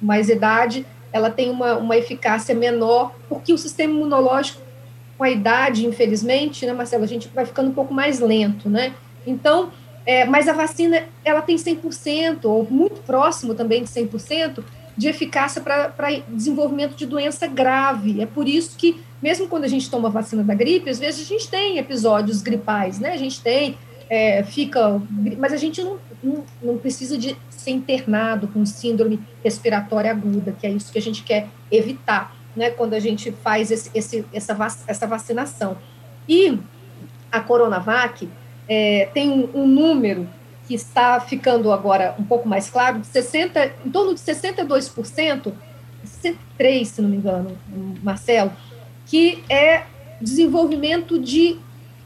mais 0.00 0.28
idade, 0.28 0.86
ela 1.12 1.28
tem 1.30 1.50
uma, 1.50 1.76
uma 1.76 1.96
eficácia 1.96 2.54
menor, 2.54 3.14
porque 3.28 3.52
o 3.52 3.58
sistema 3.58 3.92
imunológico, 3.92 4.62
com 5.20 5.24
a 5.24 5.30
idade, 5.30 5.86
infelizmente, 5.86 6.64
né, 6.64 6.72
Marcelo, 6.72 7.04
a 7.04 7.06
gente 7.06 7.28
vai 7.28 7.44
ficando 7.44 7.68
um 7.68 7.74
pouco 7.74 7.92
mais 7.92 8.20
lento, 8.20 8.70
né? 8.70 8.94
Então, 9.26 9.70
é, 10.06 10.24
mas 10.24 10.48
a 10.48 10.54
vacina 10.54 11.04
ela 11.22 11.42
tem 11.42 11.56
100%, 11.56 12.46
ou 12.46 12.66
muito 12.70 13.02
próximo 13.02 13.54
também 13.54 13.82
de 13.82 13.90
100%, 13.90 14.64
de 14.96 15.08
eficácia 15.08 15.60
para 15.60 16.22
desenvolvimento 16.26 16.96
de 16.96 17.04
doença 17.04 17.46
grave. 17.46 18.22
É 18.22 18.24
por 18.24 18.48
isso 18.48 18.78
que, 18.78 18.98
mesmo 19.20 19.46
quando 19.46 19.64
a 19.64 19.68
gente 19.68 19.90
toma 19.90 20.08
a 20.08 20.10
vacina 20.10 20.42
da 20.42 20.54
gripe, 20.54 20.88
às 20.88 20.98
vezes 20.98 21.26
a 21.26 21.28
gente 21.28 21.50
tem 21.50 21.76
episódios 21.76 22.40
gripais, 22.40 22.98
né? 22.98 23.12
A 23.12 23.18
gente 23.18 23.42
tem, 23.42 23.76
é, 24.08 24.42
fica. 24.42 25.02
Mas 25.36 25.52
a 25.52 25.58
gente 25.58 25.82
não, 25.82 25.98
não, 26.22 26.44
não 26.62 26.78
precisa 26.78 27.18
de 27.18 27.36
ser 27.50 27.72
internado 27.72 28.48
com 28.48 28.64
síndrome 28.64 29.20
respiratória 29.44 30.10
aguda, 30.10 30.56
que 30.58 30.66
é 30.66 30.70
isso 30.70 30.90
que 30.90 30.98
a 30.98 31.02
gente 31.02 31.22
quer 31.22 31.46
evitar, 31.70 32.39
né? 32.54 32.70
Quando 32.70 32.94
a 32.94 33.00
gente 33.00 33.32
faz 33.32 33.70
esse, 33.70 33.90
esse, 33.94 34.24
essa, 34.32 34.56
essa 34.86 35.06
vacinação. 35.06 35.76
E 36.28 36.58
a 37.30 37.40
Coronavac 37.40 38.28
é, 38.68 39.08
tem 39.12 39.50
um, 39.54 39.66
número 39.66 40.28
que 40.66 40.74
está 40.74 41.20
ficando 41.20 41.72
agora 41.72 42.14
um 42.18 42.24
pouco 42.24 42.48
mais 42.48 42.70
claro, 42.70 43.00
de 43.00 43.06
60, 43.06 43.72
em 43.84 43.90
torno 43.90 44.14
de 44.14 44.20
62%, 44.20 45.52
63, 46.04 46.88
se 46.88 47.02
não 47.02 47.08
me 47.08 47.16
engano, 47.16 47.58
Marcelo, 48.02 48.52
que 49.06 49.42
é 49.48 49.84
desenvolvimento 50.20 51.18
de, 51.18 51.58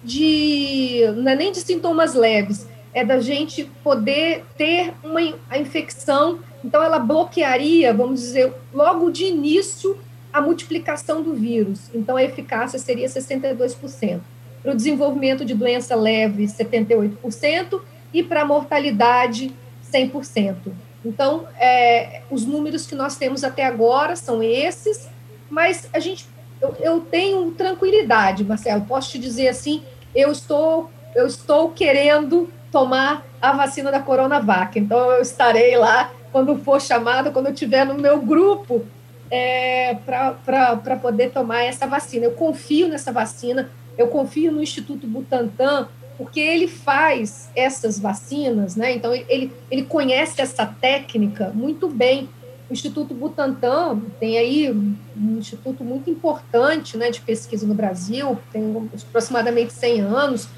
de 0.03 1.03
não 1.17 1.33
é 1.33 1.37
nem 1.37 1.53
de 1.53 1.59
sintomas 1.61 2.15
leves, 2.15 2.67
é 2.95 3.05
da 3.05 3.19
gente 3.19 3.65
poder 3.83 4.45
ter 4.57 4.95
uma 5.03 5.21
a 5.51 5.59
infecção, 5.59 6.39
então 6.65 6.83
ela 6.83 6.99
bloquearia, 6.99 7.93
vamos 7.93 8.21
dizer, 8.21 8.55
logo 8.73 9.11
de 9.11 9.25
início 9.25 9.99
a 10.35 10.41
multiplicação 10.41 11.23
do 11.23 11.33
vírus. 11.33 11.89
Então 11.95 12.17
a 12.17 12.25
eficácia 12.25 12.77
seria 12.77 13.07
62%. 13.07 14.21
Para 14.61 14.73
o 14.73 14.75
desenvolvimento 14.75 15.45
de 15.45 15.55
doença 15.55 15.95
leve, 15.95 16.47
78%, 16.47 17.81
e 18.13 18.23
para 18.23 18.43
a 18.43 18.45
mortalidade 18.45 19.53
100%. 19.93 20.57
Então, 21.05 21.47
é, 21.59 22.23
os 22.31 22.47
números 22.47 22.87
que 22.87 22.95
nós 22.95 23.17
temos 23.17 23.45
até 23.45 23.65
agora 23.65 24.17
são 24.17 24.43
esses, 24.43 25.09
mas 25.51 25.89
a 25.93 25.99
gente, 25.99 26.27
eu, 26.61 26.75
eu, 26.81 27.01
tenho 27.01 27.51
tranquilidade, 27.53 28.45
Marcelo, 28.45 28.87
posso 28.87 29.11
te 29.11 29.19
dizer 29.19 29.49
assim, 29.49 29.83
eu 30.15 30.33
estou, 30.33 30.91
eu 31.15 31.27
estou 31.27 31.71
querendo 31.71 32.49
tomar 32.73 33.27
a 33.43 33.53
vacina 33.53 33.91
da 33.91 34.01
Coronavac, 34.01 34.79
então 34.79 35.11
eu 35.13 35.21
estarei 35.21 35.77
lá 35.77 36.11
quando 36.33 36.57
for 36.57 36.81
chamado, 36.81 37.31
quando 37.31 37.47
eu 37.47 37.53
estiver 37.53 37.85
no 37.85 37.95
meu 37.95 38.21
grupo, 38.21 38.87
é, 39.35 39.95
para 40.05 40.97
poder 41.03 41.33
tomar 41.33 41.65
essa 41.65 41.89
vacina. 41.89 42.25
Eu 42.25 42.33
confio 42.33 42.87
nessa 42.87 43.11
vacina, 43.11 43.69
eu 43.99 44.07
confio 44.07 44.53
no 44.53 44.63
Instituto 44.63 45.09
Butantan, 45.09 45.89
porque 46.17 46.39
ele 46.39 46.69
faz 46.69 47.51
essas 47.57 47.99
vacinas, 47.99 48.77
né? 48.77 48.95
Então 48.95 49.13
ele, 49.13 49.53
ele 49.69 49.83
conhece 49.83 50.41
essa 50.41 50.65
técnica 50.65 51.51
muito 51.53 51.89
bem. 51.89 52.29
O 52.71 52.73
Instituto 52.73 53.13
Butantan 53.13 54.01
tem 54.21 54.39
aí 54.39 54.71
um 54.71 55.37
instituto 55.37 55.83
muito 55.83 56.09
importante, 56.09 56.97
né, 56.97 57.11
de 57.11 57.21
pesquisa 57.21 57.67
no 57.67 57.75
Brasil, 57.75 58.39
tem 58.53 58.89
aproximadamente 59.09 59.73
100 59.73 60.01
anos, 60.01 60.49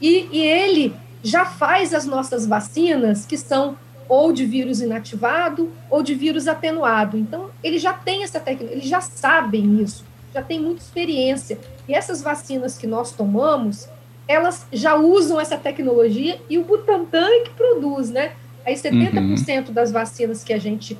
e, 0.00 0.28
e 0.30 0.40
ele 0.42 0.94
já 1.22 1.44
faz 1.46 1.92
as 1.92 2.06
nossas 2.06 2.46
vacinas 2.46 3.26
que 3.26 3.36
são 3.36 3.76
ou 4.08 4.32
de 4.32 4.44
vírus 4.44 4.80
inativado 4.80 5.72
ou 5.90 6.02
de 6.02 6.14
vírus 6.14 6.46
atenuado. 6.46 7.16
Então, 7.16 7.50
ele 7.62 7.78
já 7.78 7.92
tem 7.92 8.22
essa 8.22 8.40
técnica, 8.40 8.72
eles 8.72 8.88
já 8.88 9.00
sabem 9.00 9.80
isso, 9.82 10.04
já 10.32 10.42
tem 10.42 10.60
muita 10.60 10.82
experiência. 10.82 11.58
E 11.88 11.94
essas 11.94 12.22
vacinas 12.22 12.76
que 12.76 12.86
nós 12.86 13.12
tomamos, 13.12 13.88
elas 14.28 14.66
já 14.72 14.94
usam 14.96 15.40
essa 15.40 15.56
tecnologia 15.56 16.40
e 16.48 16.58
o 16.58 16.64
Butantan 16.64 17.26
é 17.26 17.40
que 17.40 17.50
produz, 17.50 18.10
né? 18.10 18.32
Aí 18.64 18.74
70% 18.74 19.68
uhum. 19.68 19.72
das 19.72 19.92
vacinas 19.92 20.42
que 20.42 20.52
a 20.52 20.58
gente 20.58 20.98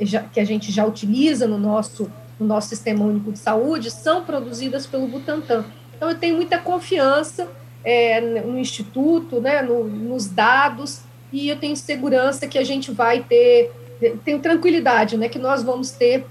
já, 0.00 0.22
que 0.22 0.40
a 0.40 0.44
gente 0.44 0.70
já 0.70 0.84
utiliza 0.84 1.46
no 1.46 1.56
nosso 1.56 2.10
no 2.38 2.46
nosso 2.46 2.68
sistema 2.68 3.02
único 3.02 3.32
de 3.32 3.38
saúde 3.38 3.90
são 3.90 4.24
produzidas 4.24 4.86
pelo 4.86 5.08
Butantan. 5.08 5.64
Então 5.96 6.10
eu 6.10 6.18
tenho 6.18 6.36
muita 6.36 6.58
confiança 6.58 7.48
é, 7.82 8.20
no 8.20 8.58
instituto, 8.58 9.40
né, 9.40 9.62
no, 9.62 9.84
nos 9.84 10.26
dados 10.26 11.00
e 11.32 11.48
eu 11.48 11.56
tenho 11.56 11.76
segurança 11.76 12.46
que 12.46 12.58
a 12.58 12.64
gente 12.64 12.90
vai 12.90 13.22
ter, 13.22 13.72
tenho 14.24 14.38
tranquilidade, 14.38 15.16
né, 15.16 15.28
que 15.28 15.38
nós 15.38 15.62
vamos 15.62 15.90
ter 15.90 16.26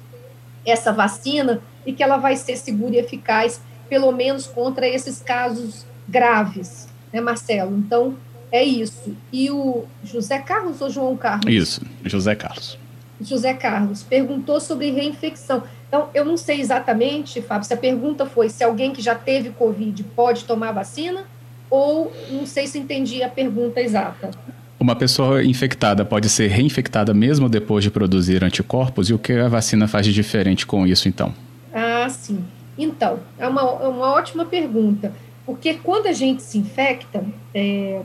essa 0.65 0.91
vacina 0.91 1.61
e 1.85 1.93
que 1.93 2.01
ela 2.01 2.17
vai 2.17 2.35
ser 2.35 2.57
segura 2.57 2.95
e 2.95 2.99
eficaz, 2.99 3.61
pelo 3.87 4.11
menos 4.11 4.47
contra 4.47 4.87
esses 4.87 5.21
casos 5.21 5.85
graves, 6.07 6.87
né, 7.13 7.21
Marcelo? 7.21 7.77
Então, 7.77 8.15
é 8.51 8.63
isso. 8.63 9.15
E 9.31 9.51
o 9.51 9.85
José 10.03 10.39
Carlos 10.39 10.81
ou 10.81 10.89
João 10.89 11.15
Carlos? 11.15 11.53
Isso, 11.53 11.81
José 12.03 12.35
Carlos. 12.35 12.77
José 13.19 13.53
Carlos 13.53 14.03
perguntou 14.03 14.59
sobre 14.59 14.91
reinfecção. 14.91 15.63
Então, 15.87 16.09
eu 16.13 16.25
não 16.25 16.35
sei 16.35 16.59
exatamente, 16.59 17.41
Fábio, 17.41 17.67
se 17.67 17.73
a 17.73 17.77
pergunta 17.77 18.25
foi 18.25 18.49
se 18.49 18.63
alguém 18.63 18.91
que 18.91 19.01
já 19.01 19.15
teve 19.15 19.51
Covid 19.51 20.03
pode 20.15 20.43
tomar 20.43 20.71
vacina, 20.71 21.25
ou 21.69 22.11
não 22.29 22.45
sei 22.45 22.67
se 22.67 22.77
entendi 22.77 23.23
a 23.23 23.29
pergunta 23.29 23.81
exata. 23.81 24.31
Uma 24.79 24.95
pessoa 24.95 25.43
infectada 25.43 26.03
pode 26.03 26.27
ser 26.29 26.47
reinfectada 26.47 27.13
mesmo 27.13 27.47
depois 27.47 27.83
de 27.83 27.89
produzir 27.89 28.43
anticorpos? 28.43 29.09
E 29.09 29.13
o 29.13 29.19
que 29.19 29.33
a 29.33 29.47
vacina 29.47 29.87
faz 29.87 30.05
de 30.05 30.13
diferente 30.13 30.65
com 30.65 30.85
isso, 30.85 31.07
então? 31.07 31.33
Ah, 31.73 32.07
sim. 32.09 32.43
Então, 32.77 33.19
é 33.37 33.47
uma, 33.47 33.61
é 33.61 33.87
uma 33.87 34.13
ótima 34.13 34.45
pergunta. 34.45 35.13
Porque 35.45 35.75
quando 35.75 36.07
a 36.07 36.13
gente 36.13 36.43
se 36.43 36.57
infecta, 36.57 37.23
é, 37.53 38.01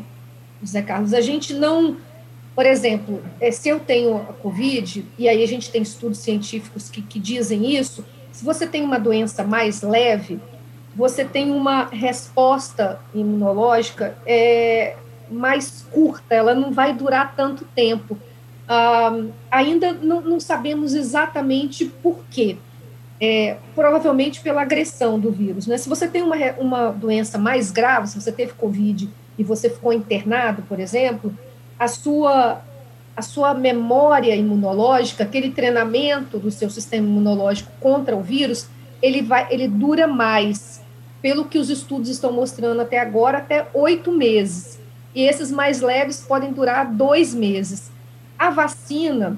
José 0.63 0.83
Carlos, 0.83 1.13
a 1.13 1.21
gente 1.21 1.55
não. 1.55 1.97
Por 2.55 2.67
exemplo, 2.67 3.23
é, 3.41 3.51
se 3.51 3.69
eu 3.69 3.81
tenho 3.81 4.17
a 4.17 4.33
Covid, 4.35 5.05
e 5.19 5.29
aí 5.29 5.43
a 5.43 5.47
gente 5.47 5.71
tem 5.71 5.83
estudos 5.83 6.19
científicos 6.19 6.91
que, 6.91 7.01
que 7.01 7.19
dizem 7.19 7.75
isso, 7.75 8.05
se 8.31 8.45
você 8.45 8.67
tem 8.67 8.83
uma 8.83 8.99
doença 8.99 9.43
mais 9.43 9.83
leve, 9.83 10.39
você 10.95 11.25
tem 11.25 11.51
uma 11.51 11.87
resposta 11.87 13.01
imunológica 13.15 14.17
é, 14.27 14.97
mais 15.31 15.87
curta, 15.91 16.35
ela 16.35 16.55
não 16.55 16.73
vai 16.73 16.93
durar 16.93 17.35
tanto 17.37 17.65
tempo. 17.75 18.19
Ainda 19.51 19.93
não, 19.93 20.21
não 20.21 20.41
sabemos 20.41 20.95
exatamente 20.95 21.85
por 21.87 22.25
quê 22.31 22.57
é, 23.21 23.59
provavelmente 23.75 24.41
pela 24.41 24.63
agressão 24.63 25.21
do 25.21 25.31
vírus. 25.31 25.67
Né? 25.67 25.77
Se 25.77 25.89
você 25.89 26.09
tem 26.09 26.23
uma, 26.23 26.37
uma 26.59 26.91
doença 26.91 27.37
mais 27.37 27.71
grave, 27.71 28.09
se 28.09 28.21
você 28.21 28.33
teve 28.33 28.55
Covid 28.55 29.11
e 29.37 29.45
você 29.45 29.69
ficou 29.69 29.93
internado, 29.93 30.63
por 30.63 30.81
exemplo, 30.81 31.33
a 31.79 31.87
sua, 31.87 32.63
a 33.15 33.23
sua 33.23 33.53
memória 33.53 34.35
imunológica, 34.35 35.25
aquele 35.25 35.51
treinamento 35.51 36.39
do 36.39 36.51
seu 36.51 36.71
sistema 36.71 37.07
imunológico 37.07 37.71
contra 37.79 38.17
o 38.17 38.23
vírus, 38.23 38.67
ele, 39.03 39.21
vai, 39.21 39.47
ele 39.51 39.69
dura 39.69 40.07
mais, 40.07 40.81
pelo 41.21 41.45
que 41.45 41.59
os 41.59 41.69
estudos 41.69 42.09
estão 42.09 42.33
mostrando 42.33 42.81
até 42.81 42.99
agora, 42.99 43.39
até 43.39 43.67
oito 43.75 44.11
meses. 44.11 44.80
E 45.15 45.23
esses 45.23 45.51
mais 45.51 45.81
leves 45.81 46.21
podem 46.21 46.53
durar 46.53 46.93
dois 46.93 47.35
meses. 47.35 47.91
A 48.39 48.51
vacina, 48.51 49.37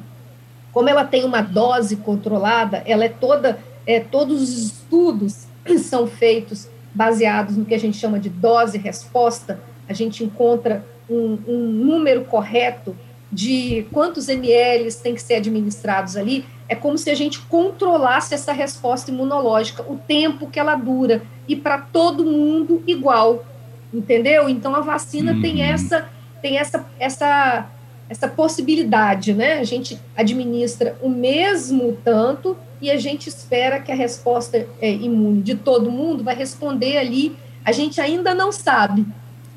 como 0.72 0.88
ela 0.88 1.04
tem 1.04 1.24
uma 1.24 1.40
dose 1.40 1.96
controlada, 1.96 2.82
ela 2.86 3.04
é 3.04 3.08
toda 3.08 3.58
é, 3.86 4.00
todos 4.00 4.42
os 4.42 4.58
estudos 4.66 5.46
são 5.80 6.06
feitos 6.06 6.68
baseados 6.94 7.56
no 7.56 7.64
que 7.64 7.74
a 7.74 7.78
gente 7.78 7.96
chama 7.96 8.18
de 8.18 8.28
dose-resposta, 8.28 9.60
a 9.88 9.92
gente 9.92 10.22
encontra 10.22 10.84
um, 11.08 11.38
um, 11.46 11.58
número 11.58 12.24
correto 12.24 12.96
de 13.30 13.86
quantos 13.90 14.28
ml 14.28 14.92
tem 14.94 15.14
que 15.14 15.22
ser 15.22 15.36
administrados 15.36 16.16
ali, 16.16 16.44
é 16.68 16.74
como 16.74 16.98
se 16.98 17.10
a 17.10 17.14
gente 17.14 17.40
controlasse 17.40 18.34
essa 18.34 18.52
resposta 18.52 19.10
imunológica, 19.10 19.82
o 19.82 19.96
tempo 19.96 20.50
que 20.50 20.60
ela 20.60 20.74
dura, 20.74 21.22
e 21.48 21.56
para 21.56 21.78
todo 21.78 22.24
mundo 22.24 22.82
igual, 22.86 23.44
entendeu? 23.92 24.48
Então 24.48 24.74
a 24.74 24.80
vacina 24.80 25.40
tem 25.40 25.56
uhum. 25.56 25.72
essa 25.72 26.08
tem 26.42 26.58
essa, 26.58 26.84
essa, 26.98 27.70
essa 28.10 28.28
possibilidade, 28.28 29.32
né? 29.32 29.60
A 29.60 29.64
gente 29.64 29.98
administra 30.16 30.98
o 31.00 31.08
mesmo 31.08 31.96
tanto 32.04 32.56
e 32.80 32.90
a 32.90 32.98
gente 32.98 33.28
espera 33.28 33.78
que 33.78 33.92
a 33.92 33.94
resposta 33.94 34.66
é, 34.80 34.90
imune 34.90 35.40
de 35.40 35.54
todo 35.54 35.90
mundo 35.90 36.24
vai 36.24 36.34
responder 36.34 36.98
ali. 36.98 37.36
A 37.64 37.70
gente 37.70 38.00
ainda 38.00 38.34
não 38.34 38.50
sabe. 38.50 39.06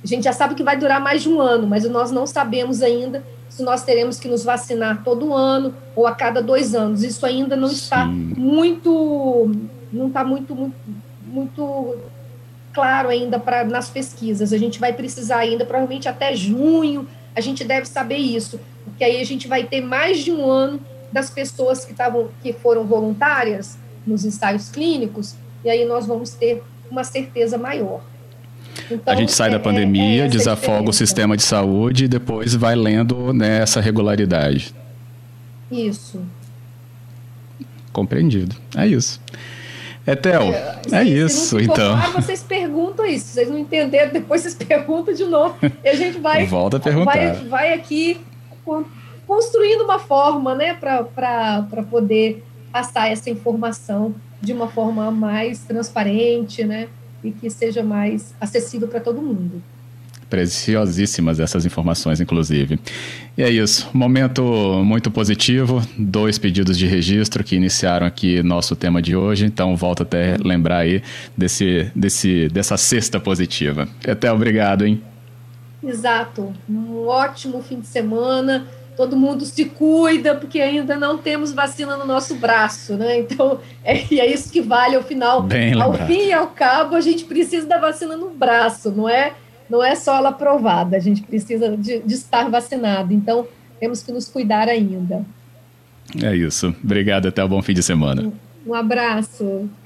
A 0.04 0.08
gente 0.08 0.24
já 0.24 0.32
sabe 0.32 0.54
que 0.54 0.63
vai 0.63 0.78
durar 0.78 1.02
mais 1.02 1.24
de 1.24 1.30
um 1.30 1.41
ano, 1.41 1.65
mas 1.65 1.89
nós 1.89 2.12
não 2.12 2.28
sabemos 2.28 2.84
ainda 2.84 3.26
se 3.50 3.63
nós 3.63 3.84
teremos 3.84 4.19
que 4.19 4.28
nos 4.28 4.43
vacinar 4.43 5.04
todo 5.04 5.34
ano 5.34 5.74
ou 5.95 6.06
a 6.06 6.13
cada 6.13 6.41
dois 6.41 6.76
anos. 6.76 7.04
Isso 7.04 7.26
ainda 7.26 7.56
não 7.56 7.69
Sim. 7.69 7.74
está 7.74 8.06
muito, 8.06 9.52
não 9.91 10.08
está 10.08 10.24
muito, 10.24 10.54
muito, 10.54 10.76
muito 11.26 11.95
claro 12.75 13.07
ainda 13.07 13.39
para 13.39 13.63
nas 13.63 13.89
pesquisas. 13.89 14.51
A 14.51 14.57
gente 14.57 14.79
vai 14.79 14.91
precisar 14.91 15.38
ainda, 15.38 15.65
provavelmente 15.65 16.09
até 16.09 16.35
junho, 16.35 17.07
a 17.33 17.39
gente 17.39 17.63
deve 17.63 17.88
saber 17.88 18.17
isso, 18.17 18.59
porque 18.83 19.03
aí 19.03 19.21
a 19.21 19.25
gente 19.25 19.47
vai 19.47 19.63
ter 19.63 19.81
mais 19.81 20.19
de 20.19 20.31
um 20.31 20.45
ano 20.45 20.79
das 21.11 21.29
pessoas 21.29 21.85
que 21.85 21.93
estavam 21.93 22.29
que 22.43 22.51
foram 22.51 22.83
voluntárias 22.83 23.77
nos 24.05 24.25
ensaios 24.25 24.69
clínicos, 24.69 25.35
e 25.63 25.69
aí 25.69 25.85
nós 25.85 26.05
vamos 26.05 26.31
ter 26.31 26.61
uma 26.91 27.03
certeza 27.03 27.57
maior. 27.57 28.01
Então, 28.91 29.13
a 29.13 29.17
gente 29.17 29.31
sai 29.31 29.47
é, 29.47 29.51
da 29.53 29.59
pandemia, 29.59 30.23
é, 30.23 30.25
é 30.25 30.27
desafoga 30.27 30.89
o 30.89 30.93
sistema 30.93 31.38
de 31.38 31.43
saúde 31.43 32.05
e 32.05 32.07
depois 32.07 32.53
vai 32.53 32.75
lendo 32.75 33.33
né, 33.33 33.61
essa 33.61 33.79
regularidade. 33.79 34.75
Isso. 35.71 36.21
Compreendido. 37.91 38.55
É 38.75 38.85
isso. 38.85 39.21
Etel, 40.07 40.53
é, 40.53 40.79
é 40.91 41.03
isso, 41.03 41.59
então. 41.59 41.97
vocês 42.13 42.43
perguntam 42.43 43.05
isso. 43.05 43.27
Vocês 43.27 43.49
não 43.49 43.57
entenderam, 43.57 44.13
depois 44.13 44.41
vocês 44.41 44.53
perguntam 44.55 45.13
de 45.13 45.25
novo. 45.25 45.55
E 45.83 45.89
a 45.89 45.95
gente 45.95 46.19
vai. 46.19 46.45
Volta 46.45 46.77
a 46.77 46.79
perguntar. 46.79 47.13
Vai, 47.13 47.33
vai 47.47 47.73
aqui 47.73 48.21
construindo 49.25 49.81
uma 49.83 49.99
forma, 49.99 50.53
né, 50.53 50.73
para 50.75 51.83
poder 51.89 52.43
passar 52.71 53.11
essa 53.11 53.29
informação 53.29 54.13
de 54.41 54.53
uma 54.53 54.67
forma 54.67 55.09
mais 55.09 55.59
transparente, 55.59 56.63
né, 56.63 56.87
e 57.23 57.31
que 57.31 57.49
seja 57.49 57.81
mais 57.81 58.35
acessível 58.39 58.87
para 58.87 58.99
todo 58.99 59.21
mundo. 59.21 59.61
Preciosíssimas 60.29 61.39
essas 61.39 61.65
informações, 61.65 62.19
inclusive. 62.19 62.79
E 63.38 63.43
é 63.43 63.49
isso. 63.49 63.89
Momento 63.93 64.43
muito 64.83 65.11
positivo. 65.11 65.81
Dois 65.97 66.38
pedidos 66.38 66.77
de 66.77 66.85
registro 66.85 67.43
que 67.43 67.55
iniciaram 67.55 68.07
aqui 68.07 68.41
nosso 68.41 68.75
tema 68.75 69.01
de 69.01 69.15
hoje. 69.15 69.45
Então, 69.45 69.75
volto 69.75 70.03
até 70.03 70.38
lembrar 70.43 70.79
aí 70.79 71.03
desse, 71.38 71.91
desse, 71.95 72.47
dessa 72.49 72.77
cesta 72.77 73.19
positiva. 73.19 73.88
Até 74.07 74.31
obrigado, 74.31 74.85
hein? 74.85 75.01
Exato. 75.83 76.53
Um 76.67 77.05
ótimo 77.07 77.61
fim 77.61 77.79
de 77.79 77.88
semana. 77.88 78.65
Todo 78.97 79.17
mundo 79.17 79.43
se 79.43 79.65
cuida, 79.65 80.35
porque 80.35 80.61
ainda 80.61 80.95
não 80.95 81.17
temos 81.17 81.51
vacina 81.51 81.97
no 81.97 82.05
nosso 82.05 82.35
braço, 82.35 82.95
né? 82.95 83.19
Então, 83.19 83.59
é, 83.83 83.97
é 83.97 84.33
isso 84.33 84.51
que 84.51 84.61
vale 84.61 84.95
ao 84.95 85.03
final. 85.03 85.43
Bem 85.43 85.79
ao 85.79 85.93
fim 85.93 86.27
e 86.27 86.33
ao 86.33 86.47
cabo, 86.47 86.95
a 86.95 87.01
gente 87.01 87.25
precisa 87.25 87.67
da 87.67 87.77
vacina 87.77 88.15
no 88.15 88.29
braço, 88.29 88.91
não 88.91 89.07
é? 89.07 89.33
Não 89.69 89.84
é 89.84 89.95
só 89.95 90.17
ela 90.17 90.30
aprovada, 90.30 90.95
a 90.97 90.99
gente 90.99 91.21
precisa 91.21 91.75
de, 91.75 91.99
de 91.99 92.13
estar 92.13 92.49
vacinado. 92.49 93.13
Então, 93.13 93.47
temos 93.80 94.04
que 94.04 94.12
nos 94.12 94.28
cuidar 94.28 94.69
ainda. 94.69 95.25
É 96.21 96.36
isso. 96.36 96.75
Obrigado, 96.84 97.28
até 97.28 97.43
o 97.43 97.47
bom 97.47 97.62
fim 97.62 97.73
de 97.73 97.84
semana. 97.84 98.32
Um 98.65 98.73
abraço. 98.73 99.69